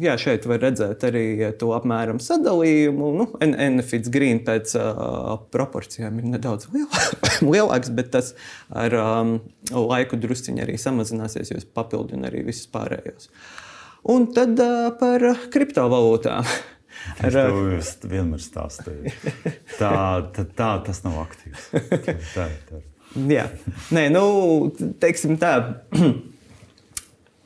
jā, 0.00 0.14
šeit 0.20 0.46
var 0.48 0.62
redzēt 0.64 1.04
arī 1.04 1.24
to 1.60 1.72
apmēram 1.76 2.20
sadalījumu. 2.24 3.10
Nu, 3.18 3.26
Enefits 3.44 4.12
Green 4.12 4.40
pēc 4.46 4.72
uh, 4.80 5.34
proporcijām 5.52 6.20
ir 6.22 6.30
nedaudz 6.32 6.70
lielāks, 7.52 7.92
bet 7.92 8.12
tas 8.16 8.32
ar 8.72 8.96
um, 8.96 9.34
laiku 9.68 10.16
drusciņi 10.20 10.64
arī 10.64 10.78
samazināsies, 10.80 11.52
jo 11.52 11.60
es 11.60 11.68
papildinu 11.68 12.30
arī 12.30 12.46
visus 12.48 12.70
pārējos. 12.72 13.28
Un 14.12 14.30
tad 14.34 14.56
uh, 14.62 14.88
par 14.98 15.28
kriptovalūtām. 15.52 16.48
Ar, 17.24 17.34
to 17.34 18.08
vienmēr 18.08 18.40
stāstīju. 18.40 19.12
Tā, 19.78 19.92
tā, 20.32 20.48
tā 20.56 20.72
tas 20.88 21.04
nav 21.04 21.22
aktīvs. 21.26 21.70
Tā, 22.32 22.48
tā. 22.68 22.82
Jā, 23.28 23.46
nē, 23.92 24.06
nu, 24.12 24.24
teiksim 25.02 25.36
tā. 25.40 25.56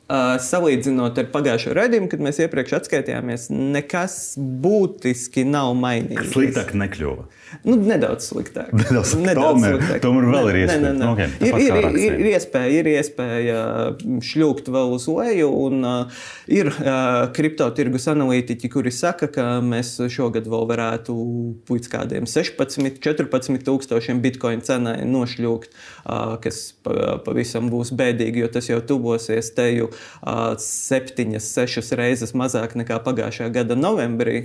Uh, 0.07 0.37
salīdzinot 0.39 1.17
ar 1.19 1.25
pagājušo 1.33 1.73
raidījumu, 1.75 2.07
kad 2.07 2.21
mēs 2.23 2.37
iepriekš 2.39 2.77
atskaitījāmies, 2.77 3.49
nekas 3.51 4.13
būtiski 4.39 5.43
nav 5.43 5.73
mainījies. 5.75 6.29
Sliktāk 6.31 6.71
nekļuva. 6.79 7.25
Nu, 7.63 7.75
nedaudz 7.79 8.27
sliktāk. 8.27 8.73
Nedaudz, 8.81 9.13
nedaudz 9.15 9.55
tomēr, 9.55 9.77
sliktāk. 9.77 10.01
Tomēr 10.03 10.27
vēl 10.33 10.49
ir 10.51 10.57
iespēja. 10.63 10.81
Ne, 10.83 10.91
ne, 10.91 10.99
ne. 10.99 11.11
Okay, 11.13 11.29
ir, 11.39 11.59
ir, 11.63 11.87
ir, 11.87 12.17
ir, 12.19 12.27
iespēja, 12.33 12.71
ir 12.75 12.89
iespēja 12.91 13.61
šļūkt 14.27 14.71
vēl 14.73 14.95
uz 14.97 15.07
leju. 15.11 15.47
Un, 15.67 15.87
uh, 15.87 16.25
ir 16.51 16.69
uh, 16.73 17.29
kriptotirgus 17.35 18.07
analītiķi, 18.11 18.71
kuri 18.73 18.91
saka, 18.93 19.29
ka 19.31 19.45
mēs 19.63 19.93
šogad 20.13 20.49
vēl 20.51 20.67
varētu 20.69 21.15
līdz 21.71 21.91
kādiem 21.93 22.27
16, 22.27 22.99
14 23.03 23.63
tūkstošiem 23.67 24.19
bitkoinu 24.23 24.65
cenai 24.67 24.97
nošļūkt, 25.07 25.71
uh, 25.71 26.35
kas 26.43 26.61
pavisam 26.83 27.71
būs 27.71 27.93
bēdīgi, 27.97 28.43
jo 28.43 28.51
tas 28.57 28.67
jau 28.69 28.81
tuvosies 28.91 29.53
teju 29.55 29.89
uh, 29.93 30.51
septiņas, 30.61 31.49
sešas 31.55 31.95
reizes 31.99 32.35
mazāk 32.37 32.75
nekā 32.79 32.99
pagājušā 33.07 33.49
gada 33.55 33.79
novembrī. 33.79 34.43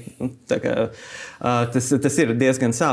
Kā, 0.52 0.88
uh, 0.92 1.62
tas, 1.74 1.92
tas 2.02 2.22
ir 2.22 2.36
diezgan 2.38 2.70
sāpīgi 2.76 2.91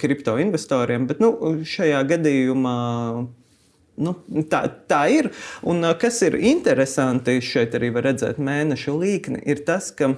kripto 0.00 0.36
investoriem, 0.42 1.08
bet 1.08 1.22
nu, 1.22 1.32
šajā 1.66 2.02
gadījumā. 2.12 2.78
Nu, 3.96 4.12
tā, 4.52 4.66
tā 4.90 5.06
ir. 5.08 5.30
Un 5.64 5.80
kas 6.00 6.20
ir 6.26 6.36
interesanti, 6.36 7.38
šeit 7.40 7.78
arī 7.78 7.88
var 7.94 8.10
redzēt 8.10 8.36
mēneša 8.36 8.92
līkni, 8.92 9.40
ir 9.48 9.62
tas, 9.64 9.88
ka 9.96 10.12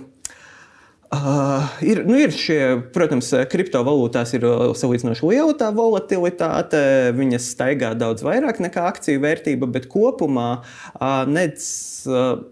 Uh, 1.08 1.64
ir, 1.80 2.02
nu 2.04 2.18
ir 2.20 2.34
šie, 2.36 2.60
protams, 2.92 3.30
kriptovalūtās 3.48 4.34
ir 4.36 4.42
salīdzinoši 4.76 5.24
liela 5.24 5.54
tā 5.56 5.70
volatilitāte. 5.72 6.80
Viņas 7.16 7.46
staigā 7.54 7.94
daudz 7.96 8.20
vairāk 8.26 8.60
nekā 8.60 8.84
akciju 8.90 9.22
vērtība, 9.22 9.70
bet 9.72 9.86
kopumā 9.88 10.48
uh, 10.60 11.22
nec, 11.24 11.64
uh, 12.12 12.42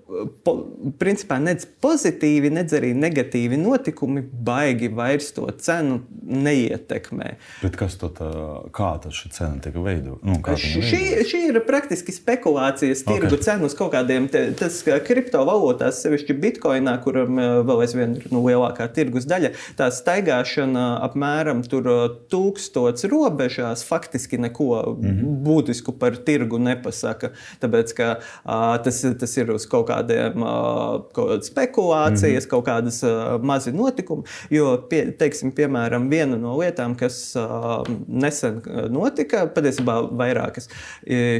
po, 0.40 0.54
principā, 0.96 1.36
nec 1.36 1.66
pozitīvi, 1.84 2.48
nec 2.56 2.72
arī 2.78 2.94
negatīvi 2.96 3.58
notikumi 3.60 4.24
baigi 4.24 4.88
vairs 4.88 5.28
to 5.36 5.44
cenu 5.60 6.00
neietekmē. 6.24 7.34
Bet 7.60 7.76
kas 7.76 7.98
to 8.00 8.08
tā, 8.08 8.30
kā 8.72 8.94
tad 9.04 9.12
šī 9.20 9.34
cena 9.36 9.60
tika 9.68 9.84
veidota? 9.84 10.24
Nu, 10.24 10.40
šī, 10.40 11.04
šī 11.28 11.42
ir 11.50 11.60
praktiski 11.68 12.16
spekulācijas 12.16 13.04
tirgu 13.04 13.34
okay. 13.34 13.50
cenu 13.50 13.68
uz 13.68 13.76
kaut 13.76 13.92
kādiem, 13.98 14.32
te, 14.32 14.46
tas 14.56 14.80
kriptovalūtās, 14.80 16.00
sevišķi 16.06 16.40
bitkoinā, 16.40 16.96
kuram 17.04 17.36
vēl 17.36 17.84
aizvien 17.84 18.16
ir. 18.16 18.26
Nu, 18.32 18.45
lielākā 18.46 18.88
tirgus 18.94 19.26
daļa. 19.28 19.52
Tā 19.78 19.90
staigāšana 19.94 20.86
apmēram 21.06 21.62
tūkstots 21.66 23.06
robežās 23.10 23.84
faktiski 23.86 24.38
neko 24.38 24.96
mm 24.96 25.06
-hmm. 25.06 25.36
būtisku 25.46 25.92
par 25.98 26.16
tirgu 26.16 26.58
nepasaka. 26.58 27.32
Tāpēc, 27.60 27.94
ka 27.96 28.08
uh, 28.18 28.76
tas, 28.84 29.04
tas 29.20 29.36
ir 29.36 29.50
uz 29.50 29.66
kaut 29.66 29.88
kādiem 29.90 30.42
uh, 30.42 31.02
kaut 31.12 31.44
spekulācijas, 31.44 32.44
mm 32.44 32.46
-hmm. 32.46 32.50
kaut 32.50 32.66
kādas 32.66 33.02
uh, 33.02 33.42
mazi 33.42 33.72
notikumi. 33.72 34.22
Jo, 34.50 34.76
pie, 34.90 35.12
teiksim, 35.12 35.52
piemēram, 35.52 36.08
viena 36.10 36.36
no 36.36 36.56
lietām, 36.58 36.96
kas 36.96 37.36
uh, 37.36 37.84
nesen 38.08 38.62
notika, 38.90 39.46
patiesībā 39.46 39.96
vairākas 40.10 40.68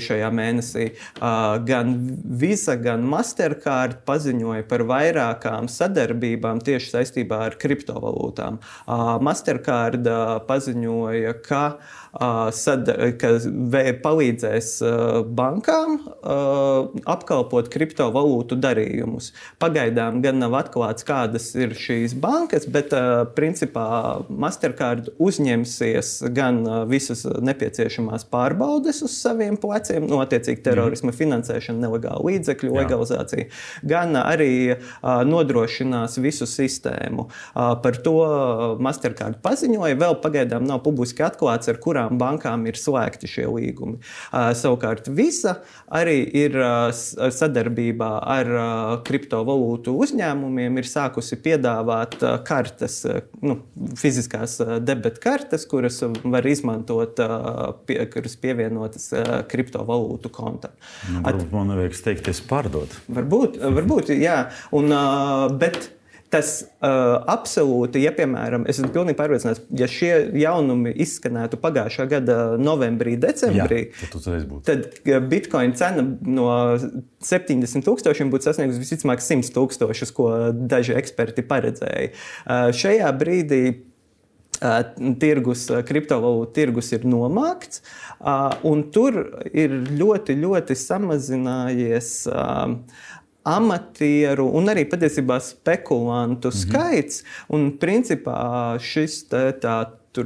šajā 0.07 0.31
mēnesī, 0.31 0.91
uh, 1.21 1.65
gan 1.65 1.95
Visa, 2.25 2.77
gan 2.77 3.01
Mastercard 3.01 4.03
paziņoja 4.09 4.67
par 4.69 4.85
vairākām 4.89 5.69
sadarbībām 5.69 6.61
tieši 6.65 6.91
saistībā 6.97 7.45
ar 7.51 7.61
kriptovalūtām. 7.61 8.59
Mastercard 9.23 10.09
paziņoja, 10.49 11.37
ka 11.47 11.63
sad, 12.57 12.89
ka 13.21 13.33
palīdzēs 14.03 14.71
bankām 15.37 15.99
apkalpot 17.17 17.69
kriptovalūtu 17.73 18.59
darījumus. 18.61 19.33
Pagaidām 19.63 20.23
gan 20.25 20.41
nav 20.41 20.57
atklāts, 20.59 21.05
kādas 21.07 21.51
ir 21.59 21.75
šīs 21.77 22.17
bankas, 22.21 22.69
bet 22.73 22.95
principā 23.37 23.87
Mastercard 24.29 25.11
uzņemsies 25.23 26.15
gan 26.37 26.63
visas 26.91 27.27
nepieciešamās 27.27 28.27
pārbaudes 28.33 29.03
uz 29.07 29.17
saviem 29.17 29.59
pleciem, 29.61 30.09
notiecīgi 30.09 30.63
nu, 30.63 30.67
terorisma 30.71 31.13
mm. 31.13 31.19
finansēšana, 31.21 31.83
nelegāla 31.85 32.25
līdzekļu 32.31 32.75
legalizācija, 32.81 33.51
gan 33.87 34.17
arī 34.23 34.79
nodrošinās 35.03 36.17
visu 36.23 36.49
sistēmu. 36.49 36.86
Par 37.55 38.01
to 38.05 38.17
Mastercard 38.83 39.41
paziņoja. 39.45 39.99
Vēl 40.01 40.19
pagaidām 40.23 40.67
nav 40.69 40.83
publiski 40.87 41.25
atklāts, 41.27 41.71
ar 41.73 41.81
kurām 41.83 42.19
bankām 42.21 42.67
ir 42.71 42.79
slēgti 42.79 43.31
šie 43.31 43.47
līgumi. 43.51 44.01
Savukārt 44.33 45.11
Visa 45.17 45.59
arī 45.93 46.19
ir 46.45 46.57
sadarbībā 46.93 48.11
ar 48.37 48.53
kriptovalūtu 49.07 49.95
uzņēmumiem 50.07 50.81
ir 50.81 50.89
sākusi 50.91 51.39
piedāvāt 51.43 52.19
kartes, 52.47 53.01
nu, 53.45 53.59
fiziskās 53.99 54.59
debetkartes, 54.87 55.67
kuras 55.71 56.03
var 56.25 56.47
izmantot, 56.49 57.21
pie, 57.89 57.99
kuras 58.13 58.37
pievienotas 58.41 59.11
kriptovalūtu 59.51 60.33
kontam. 60.35 60.75
Nu, 61.11 61.23
varbūt 61.27 61.53
man 61.55 61.73
nevajag 61.73 61.99
steigties 61.99 62.43
pārdot. 62.47 62.93
Varbūt, 63.13 63.61
varbūt 63.77 64.15
jā. 64.17 64.39
Un, 64.77 64.93
bet 65.61 65.91
Tas 66.37 66.51
uh, 66.61 67.17
absolūti, 67.33 68.03
ja 68.05 68.11
piemēram, 68.13 68.67
es 68.69 68.77
esmu 68.77 68.91
pilnīgi 68.93 69.17
pārliecināts, 69.17 69.63
ja 69.79 69.87
šie 69.89 70.11
jaunumi 70.37 70.93
izskanētu 71.01 71.57
pagājušā 71.63 72.05
gada 72.11 72.37
novembrī, 72.61 73.15
decembrī, 73.23 73.79
Jā, 73.87 74.11
tad, 74.67 74.91
tad 75.07 75.25
bitkoina 75.31 75.73
cena 75.79 76.05
no 76.05 76.51
70 77.25 77.87
tūkstošiem 77.87 78.33
būtu 78.35 78.51
sasniegusi 78.51 78.85
visticamāk 78.85 79.25
100 79.25 79.55
tūkstošus, 79.57 80.13
ko 80.17 80.31
daži 80.53 80.99
eksperti 81.01 81.47
paredzēja. 81.49 82.13
Uh, 82.45 82.69
šajā 82.77 83.13
brīdī 83.17 83.63
tirgus, 85.21 85.67
kriptovalūtu 85.89 86.53
tirgus 86.57 86.93
ir 86.97 87.05
nomākts, 87.09 87.83
un 88.65 88.85
tur 88.93 89.19
ir 89.53 89.75
ļoti, 89.97 90.37
ļoti 90.41 90.77
samazinājies 90.81 92.13
amatieru 93.47 94.49
un 94.59 94.73
arī 94.73 94.85
patiesībā 94.91 95.39
spekulantu 95.41 96.49
mm 96.49 96.53
-hmm. 96.53 96.63
skaits. 96.63 97.25
Un 97.49 97.71
principā 97.79 98.79
šis 98.79 99.25
tā, 99.31 99.53
tā 99.63 99.87
tur 100.13 100.25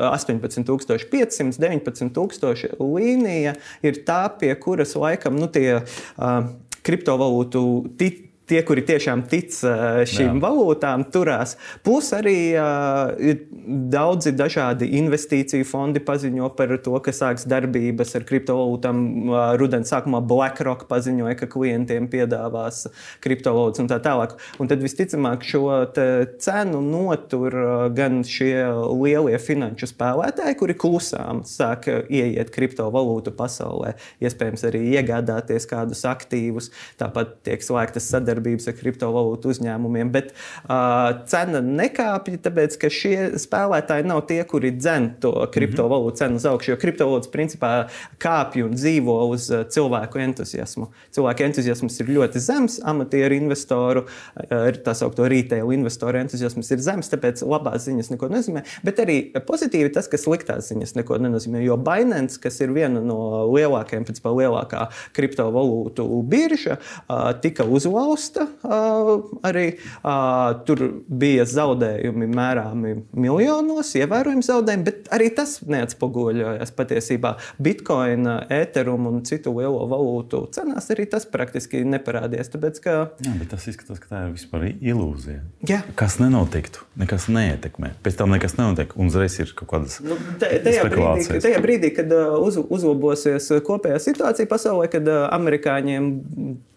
18,500, 0.00 1.58
19,000 1.58 2.76
līnija 2.78 3.54
ir 3.82 4.02
tā, 4.06 4.28
pie 4.38 4.54
kuras 4.54 4.94
laikam 4.94 5.38
nu, 5.38 5.46
tie 5.46 5.76
uh, 5.78 6.44
kriptovalūtu 6.82 7.62
tic, 7.98 8.27
tie, 8.48 8.62
kuri 8.66 8.82
tiešām 8.88 9.24
tic 9.30 9.52
šīm 9.52 10.38
Jā. 10.38 10.40
valūtām, 10.42 11.04
turās. 11.12 11.56
Plus 11.84 12.10
arī 12.16 12.36
uh, 12.58 13.12
daudzi 13.92 14.32
dažādi 14.36 14.90
investīciju 14.98 15.66
fondi 15.68 16.02
paziņo 16.04 16.50
par 16.58 16.74
to, 16.84 16.96
ka 17.04 17.14
sāks 17.14 17.46
darbības 17.48 18.16
ar 18.18 18.26
kriptovalūtām. 18.28 19.02
Uh, 19.28 19.36
Rudenī 19.58 19.88
sākumā 19.88 20.20
BlackRock 20.24 20.86
paziņoja, 20.90 21.36
ka 21.38 21.50
klientiem 21.50 22.08
piedāvās 22.10 22.86
kriptovalūtas 23.24 23.84
un 23.84 23.90
tā 23.90 24.00
tālāk. 24.04 24.36
Un 24.58 24.70
tad 24.70 24.82
visticamāk 24.84 25.44
šo 25.46 25.66
cenu 26.42 26.80
notur 26.84 27.54
gan 27.96 28.22
šie 28.26 28.64
lielie 28.88 29.38
finanšu 29.42 29.90
spēlētāji, 29.90 30.56
kuri 30.60 30.76
klusām 30.78 31.44
sāk 31.48 31.88
ieiet 31.88 32.52
kriptovalūtu 32.54 33.34
pasaulē, 33.38 33.94
iespējams 34.24 34.64
arī 34.68 34.82
iegādāties 34.96 35.68
kādus 35.70 36.04
aktīvus. 36.08 36.70
Tāpat 37.00 37.38
tiek 37.46 37.64
slēgtas 37.64 38.08
sadarbības 38.12 38.37
sadarbības 38.38 38.68
ar 38.70 38.76
kriptovalūtu 38.78 39.52
uzņēmumiem. 39.52 40.10
Bet 40.14 40.32
uh, 40.32 41.24
cena 41.28 41.60
nekāpja, 41.64 42.40
tāpēc 42.46 42.78
ka 42.80 42.90
šie 42.92 43.16
spēlētāji 43.40 44.06
nav 44.08 44.24
tie, 44.28 44.40
kuri 44.48 44.72
dzen 44.76 45.10
to 45.22 45.32
kriptovalūtu 45.52 46.22
cenu 46.22 46.38
uz 46.38 46.46
augšu. 46.48 46.72
Jo 46.72 46.78
kriptovalūtas 46.80 47.32
principā 47.32 47.72
kāpj 48.22 48.64
un 48.66 48.76
dzīvo 48.76 49.16
uz 49.32 49.48
cilvēku 49.74 50.22
entuziasmu. 50.22 50.90
Cilvēku 51.14 51.46
entuziasms 51.48 51.98
ir 52.02 52.12
ļoti 52.14 52.42
zems, 52.42 52.78
amatieru 52.86 53.38
investoru, 53.38 54.04
tā 54.38 54.94
saucamo 54.94 55.28
retail 55.30 55.72
investoru 55.74 56.20
entuziasms 56.22 56.70
ir 56.74 56.82
zems, 56.84 57.10
tāpēc 57.12 57.42
labās 57.46 57.86
ziņas 57.88 58.12
neko 58.12 58.30
nenozīmē. 58.30 58.64
Bet 58.86 59.02
arī 59.02 59.18
pozitīvi 59.48 59.92
tas, 59.94 60.08
ka 60.10 60.20
sliktās 60.20 60.70
ziņas 60.70 60.94
neko 60.98 61.18
nenozīmē. 61.22 61.62
Jo 61.64 61.78
Binance, 61.80 62.38
kas 62.42 62.60
ir 62.64 62.72
viena 62.76 63.02
no 63.04 63.48
lielākajām, 63.50 64.06
principā 64.08 64.32
lielākā 64.36 64.88
kriptovalūtu 65.16 66.06
birža, 66.28 66.78
tika 67.42 67.66
uzlausta 67.66 68.27
austa. 68.28 68.46
Arī 69.46 69.66
tur 70.66 70.82
bija 71.08 71.44
zaudējumi 71.48 72.28
mērāmi 72.30 72.94
miljonos, 73.16 73.94
ievērojami 73.98 74.44
zaudējumi, 74.44 74.84
bet 74.86 75.10
arī 75.14 75.30
tas 75.34 75.58
neatspoguļojas 75.66 76.72
patiesībā 76.76 77.36
Bitcoin, 77.62 78.28
Ethereum 78.52 79.08
un 79.10 79.22
citu 79.24 79.54
lielo 79.56 79.86
valūtu 79.90 80.44
cenās. 80.54 80.90
Arī 80.92 81.08
tas 81.10 81.26
praktiski 81.28 81.84
neparādījās. 81.88 82.52
Tāpēc, 82.52 82.80
ka... 82.84 82.96
Jā, 83.24 83.34
bet 83.38 83.50
tas 83.52 83.66
izskatās, 83.70 84.00
ka 84.02 84.10
tā 84.12 84.24
ir 84.26 84.34
vispār 84.36 84.68
ilūzija. 84.72 85.42
Jā. 85.68 85.82
Kas 85.98 86.18
nenotiktu, 86.22 86.84
nekas 87.00 87.28
neietekmē. 87.32 87.94
Pēc 88.04 88.18
tam 88.20 88.34
nekas 88.34 88.58
nenotiek, 88.58 88.94
un 88.98 89.12
uzreiz 89.12 89.38
ir 89.40 89.52
kaut 89.58 89.70
kādas 89.72 89.98
nu, 90.04 90.16
tajā, 90.40 90.84
brīdī, 90.88 91.40
tajā 91.44 91.62
brīdī, 91.64 91.92
kad 91.96 92.12
uz, 92.38 92.58
uzlabosies 92.60 93.48
kopējā 93.66 93.98
situācija 94.02 94.48
pasaulē, 94.50 94.88
kad 94.92 95.08
amerikāņiem 95.08 96.10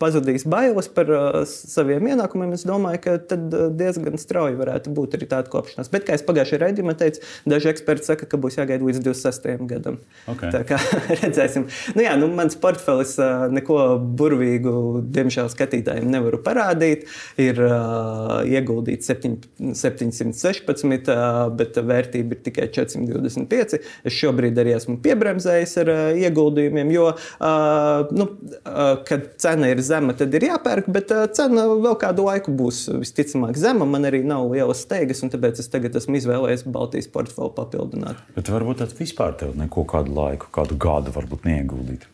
pazudīs 0.02 0.46
bailes 0.50 0.90
par 0.92 1.10
saviem 1.50 2.12
ienākumiem, 2.12 2.54
es 2.56 2.66
domāju, 2.68 3.02
ka 3.06 3.16
tad 3.32 3.54
uh, 3.56 3.68
diezgan 3.74 4.20
strauji 4.22 4.58
varētu 4.60 4.94
būt 4.96 5.18
arī 5.18 5.28
tāda 5.32 5.52
kopšanās. 5.52 5.92
Bet, 5.94 6.06
kā 6.08 6.16
es 6.18 6.26
pagājušajā 6.28 6.62
raidījumā 6.66 6.96
teicu, 7.00 7.24
daži 7.50 7.72
eksperti 7.72 8.10
saka, 8.12 8.28
ka 8.30 8.40
būs 8.42 8.60
jāgaida 8.60 8.86
līdz 8.88 9.02
26. 9.06 9.66
gadam. 9.70 10.00
Okay. 10.32 10.52
Tā 10.54 10.64
kā 10.68 10.80
redzēsim. 11.24 11.68
Nu, 11.96 12.06
jā, 12.06 12.16
nu, 12.20 12.30
mans 12.36 12.58
portfelis 12.62 13.16
uh, 13.22 13.48
neko 13.54 13.80
burvīgu, 14.20 14.74
diemžēl, 15.14 15.52
skatītājiem 15.54 16.10
nevaru 16.12 16.42
parādīt. 16.46 17.08
Ir 17.42 17.60
uh, 17.66 18.42
ieguldīts 18.48 19.10
7, 19.12 19.38
716, 19.78 21.12
uh, 21.12 21.48
bet 21.58 21.80
vērtība 21.92 22.38
ir 22.38 22.44
tikai 22.46 22.70
425. 22.74 23.82
Es 24.08 24.18
šobrīd 24.18 24.60
arī 24.62 24.76
esmu 24.78 24.98
piebremzējis 25.04 25.78
ar 25.84 25.94
uh, 25.94 26.02
ieguldījumiem, 26.22 26.92
jo, 26.96 27.10
uh, 27.14 28.12
nu, 28.16 28.28
uh, 28.62 28.94
kad 29.08 29.32
cena 29.42 29.72
ir 29.72 29.82
zema, 29.86 30.16
tad 30.18 30.34
ir 30.38 30.48
jāpērk, 30.52 30.90
bet 30.94 31.14
uh, 31.16 31.21
cena 31.36 31.66
vēl 31.70 31.98
kādu 32.02 32.26
laiku 32.28 32.54
būs 32.58 32.86
visticamāk 33.02 33.60
zema. 33.60 33.88
Man 33.90 34.08
arī 34.08 34.24
nav 34.28 34.48
lielas 34.52 34.84
steigas, 34.86 35.24
un 35.26 35.32
tāpēc 35.34 35.62
es 35.64 35.70
tagad 35.72 35.96
esmu 36.00 36.20
izvēlējies 36.20 36.66
Baltijas 36.72 37.10
portfeli 37.12 37.54
papildināt. 37.58 38.22
Bet 38.38 38.52
varbūt 38.54 38.82
tas 38.84 38.96
vispār 38.98 39.36
tev 39.40 39.54
neko 39.60 39.86
kādu 39.90 40.16
laiku, 40.18 40.50
kādu 40.56 40.78
gadu 40.82 41.14
varbūt 41.16 41.48
neieguldīt. 41.50 42.08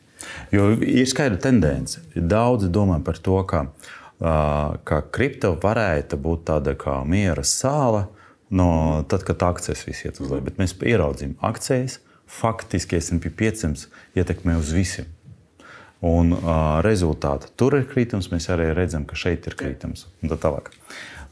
Jo 0.52 0.72
ir 0.82 1.08
skaidra 1.10 1.40
tendence. 1.42 2.02
Daudzi 2.16 2.72
domā 2.74 2.98
par 3.06 3.20
to, 3.24 3.38
ka, 3.50 3.68
ka 4.20 5.02
kripto 5.14 5.54
varētu 5.62 6.20
būt 6.22 6.48
tāda 6.50 6.74
kā 6.80 7.00
miera 7.08 7.46
sāla, 7.46 8.08
no, 8.50 9.04
tad, 9.10 9.26
kad 9.28 9.44
akcijas 9.52 9.86
viss 9.88 10.08
iet 10.08 10.22
uz 10.22 10.32
leju. 10.32 10.46
Bet 10.48 10.60
mēs 10.62 10.76
ieraudzījām, 10.78 11.38
akcijas 11.46 12.00
faktiski 12.28 13.00
SP 13.00 13.32
500 13.32 13.88
ietekmē 14.20 14.58
uz 14.60 14.74
visiem. 14.76 15.08
Un 16.06 16.36
uh, 16.36 16.78
rezultāti 16.86 17.50
tur 17.58 17.74
ir 17.80 17.88
kritums, 17.90 18.30
mēs 18.30 18.52
arī 18.54 18.70
redzam, 18.78 19.08
ka 19.10 19.18
šeit 19.18 19.48
ir 19.50 19.56
kritums. 19.58 20.06
Un 20.22 20.30
tā 20.30 20.38
tālāk. 20.42 20.70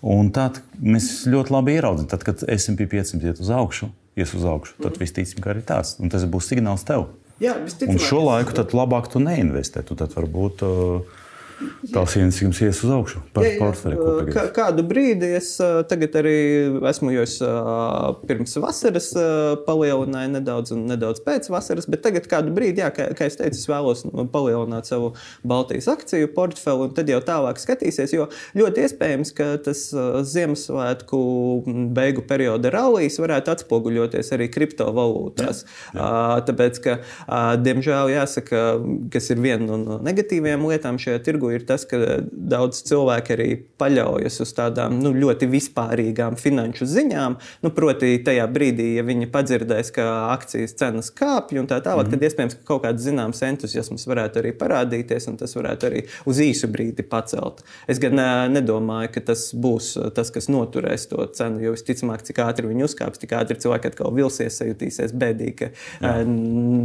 Un 0.06 0.32
tad 0.34 0.62
mēs 0.82 1.26
ļoti 1.30 1.54
labi 1.54 1.76
ieraudzām, 1.78 2.08
tad, 2.10 2.26
kad 2.26 2.42
SP 2.42 2.88
500 2.90 3.30
iet 3.30 3.42
uz 3.42 3.52
augšu, 3.54 3.92
ies 4.18 4.34
uz 4.38 4.48
augšu, 4.50 4.78
tad 4.80 4.96
mm. 4.96 5.02
visticamāk 5.04 5.52
arī 5.54 5.64
tāds. 5.66 5.96
Un 6.02 6.14
tas 6.14 6.26
būs 6.30 6.50
signāls 6.50 6.86
tev. 6.88 7.08
Jā, 7.42 7.54
un 7.86 8.00
šo 8.00 8.22
laiku 8.24 8.56
tad 8.56 8.74
labāk 8.78 9.10
tu 9.12 9.20
neinvestē. 9.20 9.84
Tu 9.86 9.98
tad 10.00 10.14
varbūt 10.16 10.66
uh, 10.66 11.22
Tās 11.94 12.16
ienesīgums 12.20 12.60
ies 12.66 12.82
uz 12.84 12.92
augšu. 12.92 13.22
Jā, 13.96 14.28
jā. 14.28 14.34
Kā, 14.36 14.44
kādu 14.56 14.84
brīdi 14.88 15.30
es 15.38 15.54
tagad 15.90 16.18
arī 16.20 16.36
esmu, 16.92 17.14
jo 17.16 17.24
es 17.24 17.38
pirms 18.28 18.56
vasaras 18.60 19.12
palielināju 19.68 20.34
nedaudz, 20.34 20.74
un 20.76 20.84
nedaudz 20.90 21.22
pēc 21.26 21.48
vasaras, 21.54 21.88
bet 21.92 22.04
tagad 22.04 22.28
kādu 22.32 22.52
brīdi, 22.56 22.84
jā, 22.84 22.90
kā, 22.96 23.08
kā 23.16 23.30
es 23.30 23.40
teicu, 23.40 23.56
es 23.56 23.70
vēlos 23.72 24.04
palielināt 24.34 24.90
savu 24.90 25.14
Baltijas 25.48 25.88
akciju 25.94 26.32
portfeli, 26.36 26.90
un 26.90 26.96
tad 26.98 27.10
jau 27.12 27.22
tālāk 27.24 27.62
skatīsies, 27.62 28.16
jo 28.18 28.28
ļoti 28.58 28.86
iespējams, 28.86 29.32
ka 29.38 29.50
tas 29.64 29.86
Ziemassvētku 30.36 31.22
beigu 31.96 32.26
perioda 32.28 32.74
rallijas 32.74 33.20
varētu 33.22 33.54
atspoguļoties 33.56 34.34
arī 34.36 34.50
kriptovalūtās. 34.52 35.64
Jā, 35.96 36.02
jā. 36.02 36.44
Tāpēc, 36.50 36.82
ka, 36.84 36.98
diemžēl, 37.64 38.12
jāsaka, 38.16 38.66
kas 39.14 39.32
ir 39.32 39.42
viena 39.44 39.80
no 39.80 40.00
negatīvajām 40.04 40.68
lietām 40.70 41.00
šajā 41.02 41.24
tirgu, 41.26 41.45
tirgu 41.46 41.52
ir 41.54 41.66
tas, 41.66 41.86
ka 41.86 42.22
daudz 42.32 42.84
cilvēku 42.86 43.34
arī 43.36 43.50
paļaujas 43.80 44.42
uz 44.42 44.54
tādām 44.56 45.00
nu, 45.02 45.14
ļoti 45.14 45.48
vispārīgām 45.50 46.38
finanšu 46.38 46.86
ziņām. 46.86 47.38
Nu, 47.64 47.72
proti, 47.72 48.18
tajā 48.24 48.46
brīdī, 48.48 48.96
ja 48.98 49.04
viņi 49.04 49.30
padzirdēs, 49.32 49.92
ka 49.96 50.32
akcijas 50.34 50.76
cenas 50.76 51.12
kāpj 51.12 51.60
un 51.60 51.68
tā 51.68 51.82
tālāk, 51.82 52.08
mm 52.08 52.14
tad 52.16 52.24
iespējams, 52.24 52.54
ka 52.56 52.68
kaut 52.70 52.84
kāds 52.86 53.04
zināms 53.04 53.42
entuziasms 53.44 54.06
varētu 54.08 54.40
arī 54.40 54.52
parādīties, 54.56 55.26
un 55.28 55.36
tas 55.40 55.52
varētu 55.58 55.88
arī 55.90 56.04
uz 56.30 56.38
īsu 56.40 56.70
brīdi 56.72 57.04
pacelt. 57.04 57.64
Es 57.92 58.00
gan 58.00 58.16
nedomāju, 58.54 59.10
ka 59.12 59.24
tas 59.32 59.50
būs 59.52 59.90
tas, 60.16 60.32
kas 60.32 60.48
noturēs 60.48 61.10
to 61.12 61.26
cenu, 61.36 61.60
jo 61.66 61.74
visticamāk, 61.76 62.24
cik 62.24 62.40
ātri 62.46 62.70
viņi 62.70 62.86
uzkāps, 62.88 63.20
tik 63.20 63.34
ātri 63.36 63.58
cilvēki 63.60 63.92
atkal 63.92 64.14
vilsies, 64.16 64.62
jutīsies 64.70 65.16
bēdīgi, 65.18 65.56
ka 65.60 65.72
Jā. 66.06 66.14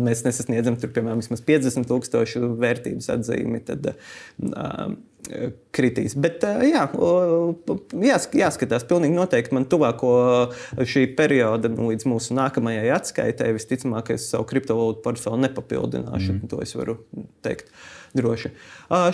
mēs 0.08 0.24
nesasniedzam 0.26 0.80
tur, 0.80 0.90
piemēram, 0.96 1.22
50 1.22 1.86
tūkstošu 1.92 2.50
vērtības 2.58 3.10
atzīmi. 3.14 3.62
Tad, 3.70 3.92
kritīs. 5.76 6.16
Bet 6.18 6.42
jā, 6.64 6.86
jās, 8.02 8.26
jāskatās, 8.34 8.86
pilnīgi 8.88 9.14
noteikti 9.14 9.54
man 9.54 9.66
tuvāko 9.70 10.12
šī 10.80 11.04
perioda 11.18 11.70
nu, 11.70 11.90
līdz 11.92 12.08
mūsu 12.08 12.34
nākamajai 12.38 12.88
atskaitē 12.96 13.52
visticamāk, 13.54 14.14
es 14.16 14.30
savu 14.32 14.48
kriptovalūtu 14.50 15.04
portfeli 15.04 15.44
nepapildināšu. 15.44 16.32
Mm. 16.34 16.50
To 16.50 16.60
es 16.64 16.74
varu 16.78 16.98
teikt. 17.44 17.70
Droši. 18.10 18.50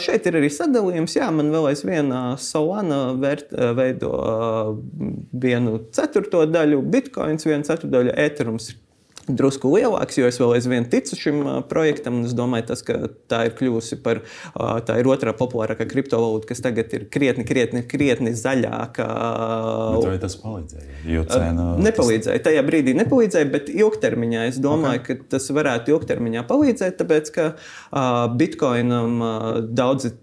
Šeit 0.00 0.24
ir 0.24 0.38
arī 0.38 0.48
sadalījums. 0.48 1.18
Jā, 1.18 1.26
man 1.34 1.50
vēl 1.52 1.66
aizvien 1.68 2.08
Solana 2.40 3.10
vērt, 3.20 3.50
veido 3.76 4.12
vienu 5.36 5.82
ceturto 5.92 6.46
daļu, 6.48 6.80
Bitcoins 6.94 7.44
vienu 7.44 7.66
ceturto 7.68 7.92
daļu, 7.92 8.14
Ethereums 8.24 8.70
ir 8.72 8.78
drusku 9.28 9.70
lielāks, 9.74 10.18
jo 10.20 10.28
es 10.28 10.38
vēl 10.40 10.54
aizvien 10.56 10.86
ticu 10.90 11.18
šim 11.18 11.42
projektam. 11.70 12.22
Es 12.26 12.34
domāju, 12.36 12.68
tas, 12.70 12.82
ka 12.86 12.98
tā 13.30 13.42
ir 13.48 13.56
kļuvusi 13.58 13.98
par 14.04 14.22
tā 14.86 14.98
ir 15.00 15.08
otrā 15.10 15.34
populārākā 15.36 15.86
kriptovalūta, 15.90 16.48
kas 16.50 16.62
tagad 16.64 16.92
ir 16.96 17.06
krietni, 17.12 17.46
krietni, 17.48 17.82
krietni 17.86 18.32
zaļāka. 18.36 19.06
Bet 19.96 20.08
vai 20.10 20.16
tas 20.22 20.36
palīdzēja? 20.42 20.98
Jo 21.10 21.24
cena 21.30 21.66
nepalīdzēja. 21.82 22.42
Tajā 22.46 22.62
brīdī 22.66 22.94
nepalīdzēja, 23.00 23.50
bet 23.52 23.70
ilgtermiņā 23.72 24.46
es 24.50 24.60
domāju, 24.62 25.02
okay. 25.02 25.18
ka 25.18 25.30
tas 25.36 25.48
varētu 25.54 25.94
ilgtermiņā 25.94 26.44
palīdzēt, 26.48 26.98
tāpēc 27.00 27.32
ka 27.34 27.48
Bitcoinam 28.38 29.18
daudzi 29.76 30.14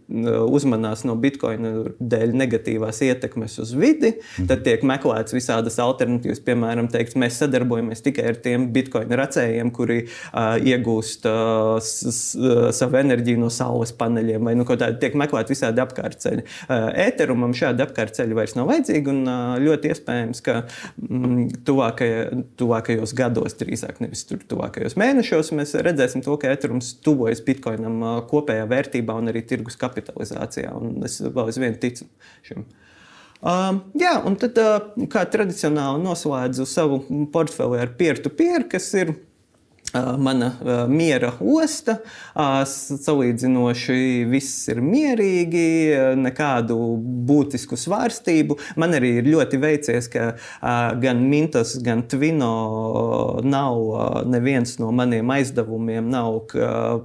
uzmanās 0.48 1.06
no 1.08 1.18
Bitcoina 1.20 1.74
dēļ 2.00 2.36
negatīvās 2.44 3.02
ietekmes 3.08 3.60
uz 3.64 3.76
vidi. 3.78 4.16
Mhm. 4.18 4.48
Tad 4.52 4.64
tiek 4.68 4.86
meklēts 4.88 5.36
visādas 5.36 5.80
alternatīvas, 5.84 6.44
piemēram, 6.46 6.90
teikt, 6.94 7.18
mēs 7.20 7.40
sadarbojamies 7.42 8.04
tikai 8.06 8.30
ar 8.32 8.40
tiem 8.44 8.70
Bitcoin 8.74 8.93
bitkoinu 8.94 9.18
racējiem, 9.18 9.72
kuri 9.74 10.04
uh, 10.06 10.58
iegūst 10.62 11.26
uh, 11.30 11.78
savu 11.82 13.00
enerģiju 13.00 13.42
no 13.42 13.50
saules 13.54 13.94
paneļiem, 13.98 14.44
vai 14.46 14.56
nu, 14.58 14.66
tādi 14.66 15.00
tiek 15.02 15.16
meklēti 15.18 15.54
visādi 15.54 15.82
apkārtceļi. 15.84 16.46
Uh, 16.68 16.90
Ēterumam 17.06 17.56
šādi 17.58 17.84
apkārtceļi 17.86 18.38
vairs 18.38 18.56
nav 18.58 18.70
vajadzīgi, 18.70 19.10
un 19.10 19.24
uh, 19.26 19.56
ļoti 19.64 19.94
iespējams, 19.94 20.44
ka 20.46 20.60
mm, 21.02 21.64
tuvākajā, 21.68 22.44
tuvākajos 22.60 23.16
gados, 23.18 23.58
drīzāk 23.60 24.02
nevis 24.04 24.26
tur 24.30 24.44
tuvākajos 24.54 24.98
mēnešos, 25.00 25.54
mēs 25.58 25.76
redzēsim 25.86 26.24
to, 26.26 26.38
ka 26.42 26.54
ēterums 26.54 26.94
tuvojas 27.04 27.44
bitkoinam 27.46 28.00
uh, 28.04 28.16
kopējā 28.30 28.70
vērtībā 28.70 29.18
un 29.20 29.34
arī 29.34 29.46
tirgus 29.50 29.80
kapitalizācijā. 29.82 30.74
Un 30.78 31.02
es 31.08 31.20
vēl 31.24 31.50
aizvien 31.50 31.78
ticu 31.82 32.10
šim. 32.46 32.66
Um, 33.44 33.82
jā, 34.00 34.14
un 34.24 34.38
tad, 34.40 34.56
uh, 34.62 35.08
kā 35.12 35.26
tradicionāli, 35.28 36.00
noslēdzu 36.06 36.64
savu 36.70 37.02
portfeli 37.34 37.82
ar 37.84 37.92
peer-to-peer, 38.00 38.64
-peer, 38.64 38.70
kas 38.72 38.88
ir 38.96 39.12
mana 39.94 40.52
miera 40.90 41.34
osta. 41.40 42.00
Salīdzinoši 42.36 44.26
viss 44.30 44.68
ir 44.72 44.82
mierīgi, 44.84 45.66
nekādu 46.18 46.78
būtisku 47.30 47.78
svārstību. 47.80 48.58
Man 48.82 48.96
arī 48.98 49.20
ir 49.20 49.30
ļoti 49.30 49.60
veicies, 49.62 50.10
ka 50.14 50.34
gan 51.02 51.22
Mintas, 51.30 51.76
gan 51.84 52.04
Twino 52.10 53.42
nav 53.46 54.26
neviens 54.30 54.78
no 54.82 54.90
maniem 54.96 55.30
aizdevumiem 55.36 56.10
nav 56.10 56.56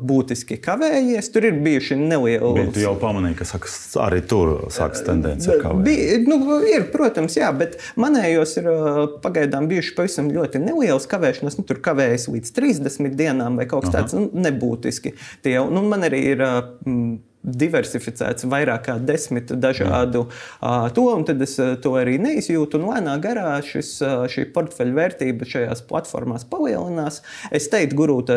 būtiski 0.01 0.57
kavējies. 0.65 1.29
Tur 1.35 1.49
ir 1.51 1.61
bijuši 1.65 1.99
nelieli. 2.01 2.55
Bet 2.63 2.73
tu 2.77 2.85
jau 2.85 2.95
pamanīji, 3.01 3.39
ka 3.43 3.49
saks, 3.53 3.77
arī 4.01 4.23
tur 4.29 4.55
sākas 4.73 5.05
tendence 5.07 5.51
ar 5.53 5.61
kavējumu. 5.63 6.25
Nu, 6.29 6.61
ir, 6.69 6.89
protams, 6.93 7.37
jā, 7.39 7.53
bet 7.57 7.77
manējos 8.01 8.57
ir 8.63 8.73
pagaidām 9.25 9.69
bijuši 9.71 9.95
pavisam 9.97 10.33
ļoti 10.33 10.65
nelielas 10.65 11.07
kavēšanas. 11.11 11.61
Nu, 11.61 11.67
tur 11.69 11.79
kavējas 11.85 12.29
līdz 12.33 12.57
30 12.57 12.78
dienām 13.19 13.59
vai 13.59 13.67
kaut 13.71 13.87
kas 13.87 13.95
tāds 13.95 14.19
nu, 14.19 14.29
nebūtiski. 14.47 15.15
Tie, 15.45 15.59
nu, 15.73 15.85
man 15.89 16.07
arī 16.09 16.23
ir. 16.35 16.45
Uh, 16.45 17.19
diversificēts 17.43 18.47
vairāk 18.51 18.85
kā 18.89 18.97
desmit 18.99 19.53
dažādu 19.63 20.27
uh, 20.27 20.89
to, 20.95 21.05
un 21.15 21.25
tad 21.29 21.43
es 21.45 21.55
to 21.57 21.95
arī 21.99 22.19
neizjūtu. 22.23 22.81
Un 22.81 22.89
lēnā 22.93 23.15
garā 23.23 23.57
šis, 23.65 23.95
šī 24.33 24.49
portfeļa 24.55 24.97
vērtība 24.97 25.49
šajās 25.49 25.83
platformās 25.89 26.47
palielinās. 26.51 27.21
Es 27.55 27.69
teiktu, 27.73 27.99
gurūta 27.99 28.37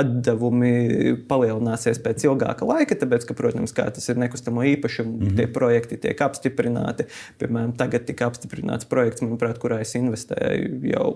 atdevumi 0.00 1.16
palielināsies 1.30 2.00
pēc 2.04 2.26
ilgāka 2.28 2.68
laika, 2.68 2.98
tāpēc, 2.98 3.26
ka, 3.28 3.36
protams, 3.38 3.74
kā 3.76 3.88
tas 3.94 4.10
ir 4.12 4.20
nekustamo 4.20 4.64
īpašumu, 4.74 5.16
mm 5.16 5.26
-hmm. 5.26 5.36
tie 5.36 5.46
projekti 5.46 6.00
tiek 6.06 6.20
apstiprināti. 6.26 7.08
Piemēram, 7.40 7.76
tagad 7.78 8.06
tika 8.06 8.26
apstiprināts 8.30 8.88
projekts, 8.88 9.22
manuprāt, 9.22 9.58
kurā 9.62 9.80
es 9.80 9.94
investēju 9.94 10.92
jau 10.92 11.06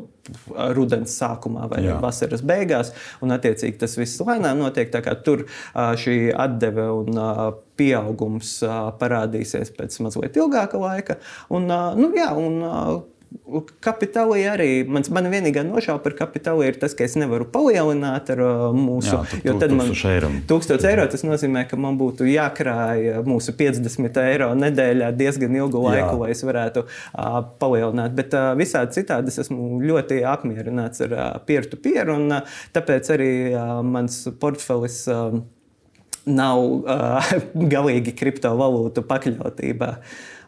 rudens 0.76 1.14
sākumā 1.20 1.68
vai 1.70 1.84
Jā. 1.84 2.00
vasaras 2.00 2.42
beigās, 2.42 2.92
un 3.20 3.34
attiecīgi 3.34 3.78
tas 3.78 3.96
viss 3.98 4.20
lēnām 4.20 4.58
notiek. 4.58 4.90
Tur 5.24 5.44
šī 5.74 6.32
atdeve 6.36 6.88
un 7.04 7.22
pieaugums 7.80 8.58
parādīsies 9.00 9.72
pēc 9.76 10.00
mazliet 10.04 10.36
ilgāka 10.40 10.80
laika. 10.80 11.20
Un, 11.52 11.70
nu, 11.70 12.12
jā, 12.16 12.30
un, 12.36 12.60
Kapitāli 13.82 14.42
arī. 14.50 14.68
Mans, 14.90 15.08
man 15.14 15.28
vienīgā 15.30 15.62
nošauba 15.66 16.02
par 16.02 16.14
kapitālu 16.18 16.64
ir 16.66 16.78
tas, 16.82 16.96
ka 16.98 17.06
es 17.06 17.14
nevaru 17.18 17.46
palielināt 17.50 18.30
ar 18.34 18.42
uh, 18.42 18.62
mūsu. 18.74 19.12
Jā, 19.12 19.40
jo 19.46 19.54
tad 19.62 19.74
man 19.74 19.92
ir 19.92 20.26
1000 20.50 20.86
eiro. 20.90 21.06
Tas 21.10 21.22
nozīmē, 21.26 21.62
ka 21.70 21.78
man 21.80 21.98
būtu 21.98 22.26
jākrāj 22.30 23.22
mūsu 23.26 23.54
50 23.58 24.20
eiro 24.24 24.50
nedēļā 24.58 25.12
diezgan 25.18 25.54
ilgu 25.60 25.84
laiku, 25.86 26.16
Jā. 26.16 26.18
lai 26.24 26.32
es 26.34 26.42
varētu 26.46 26.84
uh, 26.86 27.38
palielināt. 27.62 28.18
Bet 28.18 28.34
uh, 28.38 28.50
visādi 28.58 28.98
citādi 28.98 29.30
es 29.30 29.38
esmu 29.44 29.78
ļoti 29.84 30.22
apmierināts 30.26 31.06
ar 31.06 31.14
uh, 31.14 31.30
peer-to-peer, 31.46 32.10
-peer, 32.10 32.14
un 32.16 32.40
uh, 32.40 32.60
tāpēc 32.74 33.14
arī 33.14 33.32
uh, 33.54 33.78
mans 33.86 34.24
portfelis. 34.42 35.04
Uh, 35.10 35.40
nav 36.28 36.60
uh, 36.60 37.32
galīgi 37.74 38.16
kriptovalūtu 38.18 39.06
pakļautībā. 39.08 39.94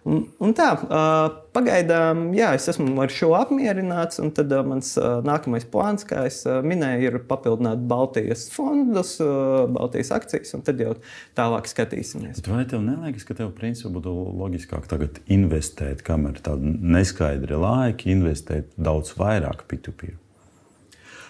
Un, 0.03 0.25
un 0.43 0.51
tā, 0.59 0.73
uh, 0.83 1.29
pagaidām, 1.55 2.33
jā, 2.35 2.49
es 2.59 2.65
esmu 2.73 2.97
ar 3.05 3.13
šo 3.15 3.29
apmierināts. 3.39 4.19
Tad 4.35 4.51
uh, 4.51 4.65
mans 4.67 4.89
uh, 4.99 5.21
nākamais 5.23 5.67
plāns, 5.71 6.03
kā 6.09 6.25
jau 6.27 6.57
minēju, 6.67 7.05
ir 7.07 7.19
papildināt 7.29 7.85
Baltijas 7.91 8.49
fondus, 8.51 9.15
uh, 9.23 9.63
Baltijas 9.71 10.11
akcijas, 10.17 10.57
un 10.59 10.67
tad 10.67 10.83
jau 10.83 10.97
tālāk 11.39 11.71
skatīsimies. 11.71 12.41
Bet 12.43 12.51
vai 12.51 12.65
tev 12.67 12.83
neliekas, 12.83 13.29
ka 13.29 13.39
tev 13.39 13.55
principā 13.55 13.93
būtu 13.95 14.17
loģiskāk 14.43 14.91
tagad 14.91 15.23
investēt, 15.31 16.03
kamēr 16.07 16.41
ir 16.41 16.47
tādi 16.51 16.75
neskaidri 16.83 17.63
laiki, 17.63 18.11
investēt 18.17 18.75
daudz 18.75 19.15
vairāk 19.21 19.69
P2P? 19.71 20.17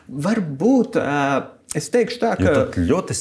Varbūt. 0.08 0.98
Es 1.72 1.86
teikšu 1.88 2.18
tā, 2.20 2.34
ka 2.36 2.50
tas 2.52 2.74
ļoti 2.76 3.14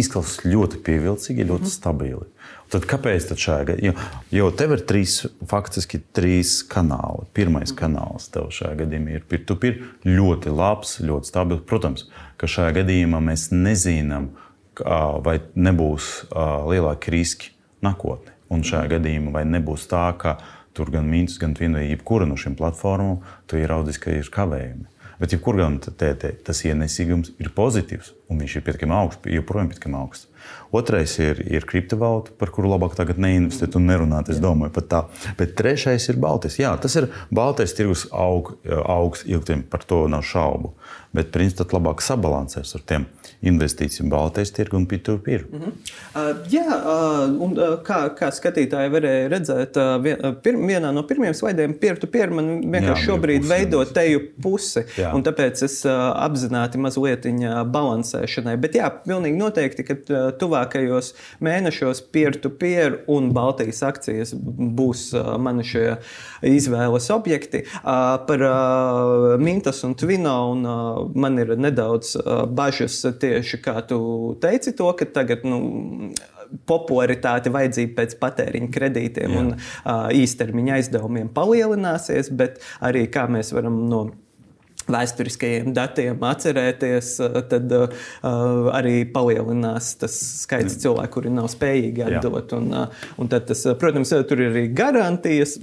izklausās 0.00 0.38
ļoti 0.48 0.78
pievilcīgi, 0.86 1.44
ļoti 1.44 1.66
mm. 1.66 1.72
stabili. 1.74 2.24
Tad 2.72 2.86
kāpēc 2.88 3.26
tad 3.28 3.40
šajā 3.42 3.66
gadījumā? 3.68 4.06
Jo, 4.32 4.38
jo 4.38 4.48
tev 4.56 4.72
ir 4.76 4.84
trīs, 4.88 5.18
faktiski 5.48 6.00
trīs 6.16 6.54
kanāli. 6.68 7.26
Pirmais 7.36 7.68
mm. 7.68 7.76
kanāls 7.76 8.30
tev 8.32 8.48
šajā 8.54 8.78
gadījumā 8.80 9.18
ir 9.18 9.26
peer-to-peer, 9.28 9.82
ļoti 10.08 10.52
labs, 10.56 10.96
ļoti 11.04 11.28
stabils. 11.28 11.64
Protams, 11.68 12.06
ka 12.40 12.48
šajā 12.48 12.78
gadījumā 12.80 13.20
mēs 13.28 13.50
nezinām, 13.52 14.30
vai 15.24 15.38
nebūs 15.58 16.28
lielāki 16.32 17.12
riski 17.12 17.52
nākotnē. 17.84 18.36
Un 18.54 18.64
šajā 18.64 18.94
gadījumā 18.94 19.34
vai 19.36 19.44
nebūs 19.48 19.84
tā, 19.90 20.06
ka 20.16 20.38
tur 20.76 20.92
gan 20.94 21.08
Mīnus, 21.10 21.36
gan 21.42 21.52
Twinvei, 21.58 21.90
jebkura 21.90 22.28
no 22.28 22.36
šīm 22.40 22.56
platformām, 22.56 23.20
tu 23.50 23.60
ieraudzīs, 23.60 24.00
ka 24.00 24.16
ir 24.16 24.32
kavējumi. 24.32 24.86
Bet, 25.18 25.32
ja 25.34 25.40
kur 25.42 25.58
gan 25.58 25.80
tas 25.82 26.60
ienesīgums 26.66 27.32
ir 27.42 27.50
pozitīvs, 27.56 28.12
un 28.30 28.38
viņš 28.42 28.58
ir 28.58 28.66
pietiekami 28.66 28.94
augsts, 28.94 29.30
joprojām 29.34 29.72
pietiekami 29.72 29.98
augsts. 29.98 30.28
Otrais 30.74 31.14
ir, 31.22 31.40
ir 31.48 31.64
kriptovalūta, 31.68 32.34
par 32.38 32.52
kuru 32.54 32.72
labāk 32.74 32.96
tagad 32.98 33.20
neinvestēt 33.22 33.76
un 33.78 33.88
nerunāt. 33.88 34.28
Es 34.32 34.40
domāju, 34.42 34.74
pat 34.74 34.88
tā. 34.92 35.02
Bet 35.38 35.54
trešais 35.58 36.10
ir 36.12 36.20
Baltijas. 36.20 36.58
Jā, 36.60 36.74
tas 36.80 36.96
ir 37.00 37.08
Baltijas 37.34 37.76
tirgus 37.78 38.06
aug, 38.12 38.54
augsts 38.84 39.28
ilgtermiņā, 39.28 39.70
par 39.72 39.86
to 39.88 40.04
nav 40.12 40.26
šaubu. 40.28 40.74
Bet, 41.16 41.30
principā, 41.32 41.64
labāk 41.78 42.02
sabalansēs 42.04 42.74
ar 42.76 42.82
tiem 42.84 43.06
investīcijiem 43.48 44.10
Baltijas 44.10 44.50
tirgu 44.52 44.76
un 44.76 44.86
P2P. 44.86 45.38
Mm 45.52 45.60
-hmm. 45.60 45.72
uh, 46.14 46.36
jā, 46.52 46.66
uh, 46.68 47.42
un 47.42 47.52
uh, 47.58 47.78
kā, 47.86 47.98
kā 48.18 48.28
skatītāji 48.34 48.90
varēja 48.92 49.28
redzēt, 49.28 49.76
uh, 49.76 50.34
pir, 50.42 50.54
vienā 50.54 50.92
no 50.92 51.02
pirmajiem 51.02 51.34
slaidiem, 51.34 51.74
peer-to-peer, 51.80 52.30
man 52.30 52.60
vienkārši 52.60 53.02
jā, 53.02 53.06
šobrīd 53.06 53.48
veido 53.48 53.84
teju 53.84 54.20
pusi. 54.42 54.84
Jā. 54.98 55.14
Un 55.14 55.22
tāpēc 55.22 55.64
es 55.64 55.84
uh, 55.86 55.92
apzināti 56.24 56.78
mazliet 56.78 57.24
balansēšanai. 57.72 58.56
Bet 58.56 58.74
jā, 58.74 58.90
pilnīgi 59.06 59.36
noteikti, 59.36 59.84
ka 59.84 59.94
uh, 59.94 60.38
tuvākajos 60.58 61.12
mēnešos 61.44 62.02
peer-to-peer 62.12 63.04
un 63.08 63.32
Baltijas 63.32 63.82
akcijas 63.86 64.34
būs 64.34 65.12
mani 65.38 65.64
šie 65.64 65.98
izvēles 66.42 67.10
objekti. 67.14 67.64
Par 67.82 68.46
Mintas 69.38 69.84
un 69.84 69.94
Twino 69.94 70.52
un 70.52 70.66
man 71.14 71.38
ir 71.38 71.56
nedaudz 71.56 72.16
bažas 72.48 73.04
tieši 73.20 73.62
kā 73.62 73.80
tu 73.86 74.36
teici, 74.40 74.74
to, 74.76 74.92
ka 74.92 75.04
tagad. 75.04 75.46
Nu, 75.48 76.12
popularitāte, 76.64 77.50
vajadzība 77.52 77.92
pēc 77.98 78.14
patēriņa 78.22 78.70
kredītiem 78.72 79.34
Jā. 79.34 79.40
un 79.42 79.50
uh, 79.52 80.06
īstermiņa 80.16 80.78
aizdevumiem 80.78 81.28
palielināsies, 81.36 82.30
bet 82.32 82.56
arī 82.80 83.02
kā 83.12 83.26
mēs 83.28 83.52
varam 83.52 83.82
no 83.90 84.06
vēsturiskajiem 84.92 85.72
datiem 85.76 86.22
atcerēties, 86.28 87.14
tad 87.50 87.74
uh, 87.76 87.88
arī 88.74 89.02
palielinās 89.12 89.94
tas 90.02 90.14
skaits 90.44 90.78
cilvēku, 90.82 91.18
kuri 91.18 91.34
nav 91.34 91.50
spējīgi 91.52 92.06
atdot. 92.08 92.54
Un, 92.58 92.70
uh, 92.74 93.08
un 93.20 93.32
tad 93.32 93.48
tas, 93.50 93.64
protams, 93.80 94.14
tur 94.28 94.44
ir 94.44 94.52
arī 94.52 94.68
garantijas 94.76 95.58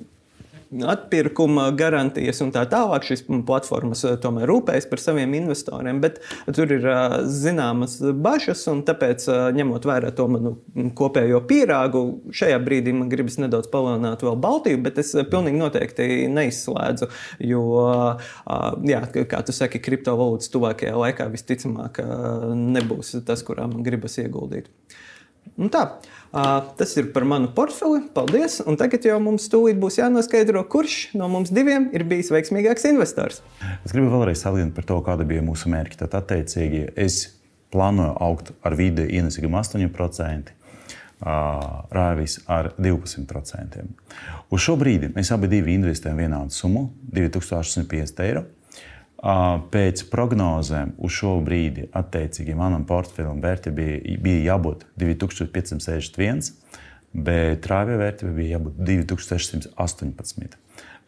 atpirkuma 0.83 1.69
garantijas 1.77 2.41
un 2.43 2.51
tā 2.55 2.65
tālāk. 2.69 3.05
Šīs 3.07 3.25
platformas 3.47 4.03
eh, 4.07 4.15
tomēr 4.21 4.49
rūpējas 4.49 4.87
par 4.89 5.01
saviem 5.01 5.35
investoriem, 5.37 6.01
bet 6.03 6.19
tur 6.55 6.71
ir 6.73 6.85
eh, 6.89 7.15
zināmas 7.31 7.97
bažas, 8.25 8.65
un 8.71 8.83
tāpēc, 8.87 9.27
eh, 9.31 9.43
ņemot 9.59 9.87
vērā 9.87 10.11
to 10.15 10.27
manu 10.31 10.55
kopējo 10.97 11.41
pīrāgu, 11.49 12.03
šajā 12.35 12.59
brīdī 12.65 12.95
man 12.95 13.11
gribas 13.11 13.39
nedaudz 13.41 13.69
palielināt 13.71 14.25
vēl 14.25 14.39
Baltiju, 14.45 14.81
bet 14.85 14.99
es 15.01 15.13
pilnīgi 15.31 15.61
noteikti 15.61 16.09
neizslēdzu, 16.31 17.09
jo, 17.47 17.63
jā, 18.85 19.01
kā 19.15 19.41
tu 19.45 19.55
saki, 19.55 19.81
kriptovalūtas 19.83 20.51
tuvākajā 20.53 20.95
laikā 20.99 21.27
visticamāk 21.33 22.01
nebūs 22.55 23.15
tas, 23.25 23.43
kurā 23.45 23.67
man 23.71 23.85
gribas 23.85 24.19
ieguldīt. 24.21 24.69
Un 25.61 25.71
tā. 25.71 25.85
Tas 26.35 26.97
ir 26.99 27.13
par 27.15 27.23
manu 27.23 27.47
portfeli. 27.55 28.01
Paldies! 28.13 28.57
Un 28.67 28.75
tagad 28.75 29.05
jau 29.07 29.15
mums 29.23 29.45
tūlīt 29.51 29.77
būs 29.79 30.01
jānoskaidro, 30.01 30.65
kurš 30.67 31.13
no 31.15 31.29
mums 31.31 31.53
diviem 31.55 31.87
ir 31.95 32.03
bijis 32.09 32.31
veiksmīgāks 32.33 32.83
investors. 32.89 33.39
Es 33.85 33.93
gribu 33.95 34.11
vēlreiz 34.11 34.43
atgādināt 34.43 34.75
par 34.75 34.87
to, 34.89 34.97
kāda 35.05 35.23
bija 35.27 35.45
mūsu 35.45 35.71
mērķa. 35.71 36.01
Tad, 36.03 36.17
attiecīgi, 36.19 36.89
es 36.99 37.21
plānoju 37.71 38.17
augt 38.27 38.51
ar 38.67 38.75
vidi 38.75 39.07
ienesīgumu 39.15 39.61
8%. 39.61 40.51
Rāvis 41.95 42.41
ar 42.51 42.73
12%. 42.75 43.85
Uz 44.51 44.65
šo 44.67 44.75
brīdi 44.75 45.13
mēs 45.15 45.31
abi 45.31 45.63
investējam 45.77 46.19
vienādu 46.19 46.51
summu- 46.51 46.89
2150 47.15 48.19
eiro. 48.27 48.43
Pēc 49.25 50.03
prognozēm 50.11 50.91
uz 51.01 51.15
šo 51.17 51.39
brīdi, 51.41 51.87
attiecīgi, 51.97 52.53
manam 52.57 52.83
portfelim 52.85 53.39
vērtība 53.41 53.75
bija, 53.79 54.17
bija 54.21 54.43
jābūt 54.51 54.83
2561, 55.01 56.51
bet 57.25 57.65
rāvja 57.71 57.97
vērtība 58.03 58.35
bija 58.37 58.59
jābūt 58.59 58.77
2618. 58.85 60.59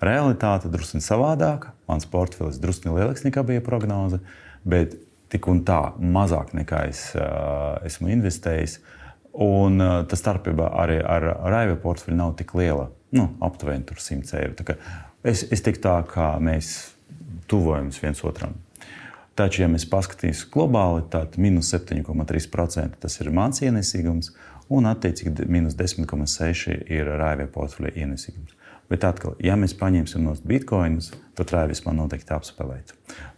Realitāte 0.01 0.69
drusku 0.73 1.01
savādāka. 1.01 1.75
Mans 1.89 2.09
portfels 2.09 2.57
drusku 2.61 2.95
lielāks 2.95 3.25
nekā 3.25 3.45
bija 3.45 3.65
prognoze, 3.65 4.23
bet 4.65 4.97
tik 5.29 5.47
un 5.51 5.61
tā 5.67 5.79
mazāk 6.01 6.53
nekā 6.57 6.83
es 6.89 7.11
uh, 7.17 7.77
esmu 7.85 8.09
investējis. 8.17 8.79
Un 9.45 9.77
uh, 9.77 10.01
tas 10.09 10.25
starpība 10.25 10.73
arī 10.81 10.99
ar 11.05 11.31
rāvja 11.45 11.77
portfeļu 11.85 12.17
nav 12.17 12.37
tik 12.41 12.57
liela. 12.57 12.89
Nu, 13.13 13.29
aptuveni 13.45 13.85
100 13.85 14.37
eiro. 14.41 14.77
Es, 15.21 15.45
es 15.53 15.61
teiktu 15.61 15.85
tā, 15.85 15.99
kā 16.09 16.33
mēs 16.41 16.96
tuvojamies 17.47 18.01
viens 18.03 18.23
otram. 18.27 18.55
Taču, 19.37 19.61
ja 19.61 19.69
mēs 19.69 19.85
paskatīsimies 19.89 20.47
globāli, 20.53 21.03
tad 21.13 21.37
minus 21.37 21.69
7,3% 21.75 22.97
tas 23.03 23.19
ir 23.21 23.29
mans 23.29 23.61
ienesīgums, 23.61 24.31
un 24.73 24.89
attiecīgi 24.89 25.45
minus 25.51 25.77
10,6% 25.77 26.89
ir 26.91 27.11
rāvja 27.21 27.45
portfeļa 27.53 27.93
ienesīgums. 28.01 28.56
Bet 28.87 29.03
atkal, 29.03 29.33
ja 29.43 29.57
mēs 29.59 29.73
paņemsim 29.75 30.23
no 30.23 30.31
bitkoinus, 30.47 31.09
tad 31.35 31.51
rāvis 31.51 31.81
man 31.83 31.97
noteikti 31.99 32.31
apspēlēt. 32.31 32.93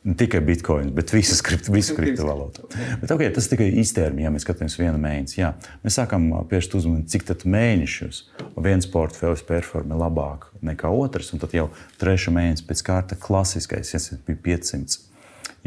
Ne 0.06 0.14
tikai 0.18 0.44
bitkoinus, 0.46 0.94
bet 0.94 1.10
visas 1.14 1.42
kripto, 1.46 1.74
visu 1.78 1.96
kriptovalūtu. 1.98 2.68
Bet, 3.02 3.10
okay, 3.16 3.32
tas 3.34 3.50
tikai 3.50 3.72
īstermiņā, 3.82 4.28
ja 4.28 4.34
mēs 4.36 4.46
skatāmies 4.46 4.78
vienu 4.78 5.02
mēnesi. 5.02 5.40
Jā, 5.42 5.56
mēs 5.82 5.98
sākam 5.98 6.30
pievērst 6.52 6.78
uzmanību, 6.78 7.10
cik 7.10 7.26
tad 7.32 7.48
mēnešus 7.50 8.22
viens 8.62 8.90
portfels 8.94 9.42
performē 9.48 9.98
labāk 9.98 10.52
nekā 10.66 10.94
otrs. 10.94 11.34
Un 11.34 11.42
tad 11.42 11.58
jau 11.58 11.68
trešā 12.02 12.34
mēnesis 12.36 12.68
pēc 12.70 12.86
kārta 12.86 13.18
klasiskais 13.20 13.96
S&P 13.98 14.38
500 14.46 15.02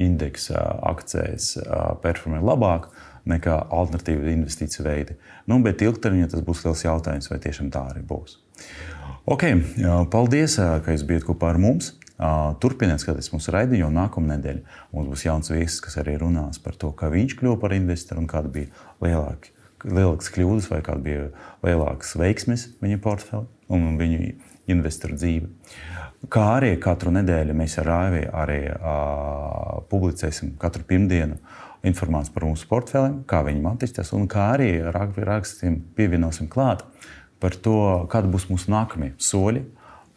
indeksa 0.01 0.63
akcijas 0.93 1.57
performē 2.05 2.39
labāk 2.39 2.87
nekā 3.29 3.59
alternatīva 3.71 4.31
investīcija 4.33 4.87
veidi. 4.87 5.19
Nu, 5.51 5.59
bet 5.63 5.83
ilgtermiņā 5.85 6.31
tas 6.33 6.43
būs 6.47 6.65
liels 6.65 6.87
jautājums, 6.87 7.31
vai 7.31 7.39
tiešām 7.43 7.71
tā 7.75 7.85
arī 7.93 8.03
būs. 8.07 8.39
Ok, 9.23 9.45
paldies, 10.11 10.57
ka 10.59 10.91
jūs 10.91 11.05
bijat 11.07 11.23
kopā 11.23 11.53
ar 11.53 11.59
mums. 11.63 11.93
Turpiniet 12.63 12.99
skatīties 12.99 13.31
mūsu 13.31 13.53
raidījumu, 13.55 13.85
jo 13.85 13.91
nākamā 13.95 14.33
nedēļa 14.33 14.79
mums 14.91 15.11
būs 15.13 15.23
jauns 15.29 15.51
viesis, 15.53 15.79
kas 15.85 15.95
arī 16.03 16.17
runās 16.19 16.59
par 16.63 16.75
to, 16.75 16.91
kā 16.99 17.07
viņš 17.11 17.37
kļuva 17.39 17.61
par 17.63 17.75
investoru 17.77 18.25
un 18.25 18.27
kāda 18.31 18.51
bija 18.51 18.67
lielāka, 19.03 19.53
lielākas 19.87 20.33
kļūdas 20.35 20.67
vai 20.73 20.81
kāda 20.83 21.07
bija 21.07 21.29
lielākas 21.63 22.17
veiksmes 22.19 22.67
viņa 22.83 22.99
portfelī 23.03 23.47
un 23.71 23.95
viņa 24.01 24.33
investoru 24.75 25.15
dzīve. 25.15 25.53
Kā 26.27 26.49
arī 26.57 26.75
katru 26.83 27.15
nedēļu 27.15 27.55
mēs 27.63 27.79
ar 27.79 27.91
Rāvi 27.93 28.27
arī 28.27 28.61
uh, 28.75 29.87
publicēsim 29.91 30.57
katru 30.59 30.83
pirmdienu 30.91 31.39
informāciju 31.87 32.35
par 32.35 32.51
mūsu 32.51 32.67
portfeliem, 32.71 33.23
kā 33.31 33.47
viņi 33.47 33.67
attīstās, 33.71 34.11
un 34.19 34.27
kā 34.31 34.53
arī 34.59 34.73
rakstiem 34.83 35.79
pievienosim 35.95 36.51
klāt 36.51 36.83
par 37.43 37.59
to, 37.59 37.79
kādi 38.13 38.31
būs 38.33 38.49
mūsu 38.51 38.71
nākamie 38.73 39.13
soļi, 39.23 39.65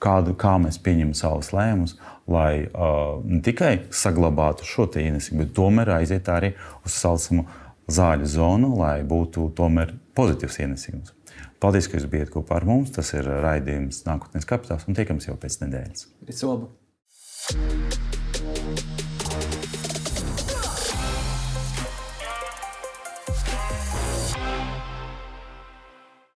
kādu, 0.06 0.36
kā 0.38 0.56
mēs 0.62 0.78
pieņemam 0.86 1.16
savus 1.18 1.52
lēmumus, 1.56 1.96
lai 2.30 2.66
uh, 2.68 3.22
ne 3.26 3.42
tikai 3.46 3.88
saglabātu 3.94 4.68
šo 4.68 4.88
ienesību, 5.02 5.44
bet 5.44 5.54
tomēr 5.58 5.96
aiziet 6.00 6.30
arī 6.32 6.54
uz 6.86 6.98
saucamu 7.00 7.48
zāļu 7.92 8.30
zonu, 8.30 8.74
lai 8.80 9.00
būtu 9.08 9.50
tomēr 9.58 9.94
pozitīvs 10.18 10.62
ienesījums. 10.66 11.14
Paldies, 11.62 11.88
ka 11.90 11.98
jūs 11.98 12.10
bijat 12.12 12.34
kopā 12.34 12.60
ar 12.60 12.68
mums. 12.68 12.92
Tas 12.96 13.14
ir 13.16 13.26
raidījums 13.26 14.04
Nākotnes 14.08 14.48
kapitāls 14.50 14.86
un 14.90 14.98
tiekamies 14.98 15.30
jau 15.30 15.38
pēc 15.40 15.62
nedēļas. 15.64 16.10
Visu 16.28 16.52
labu! 16.52 16.74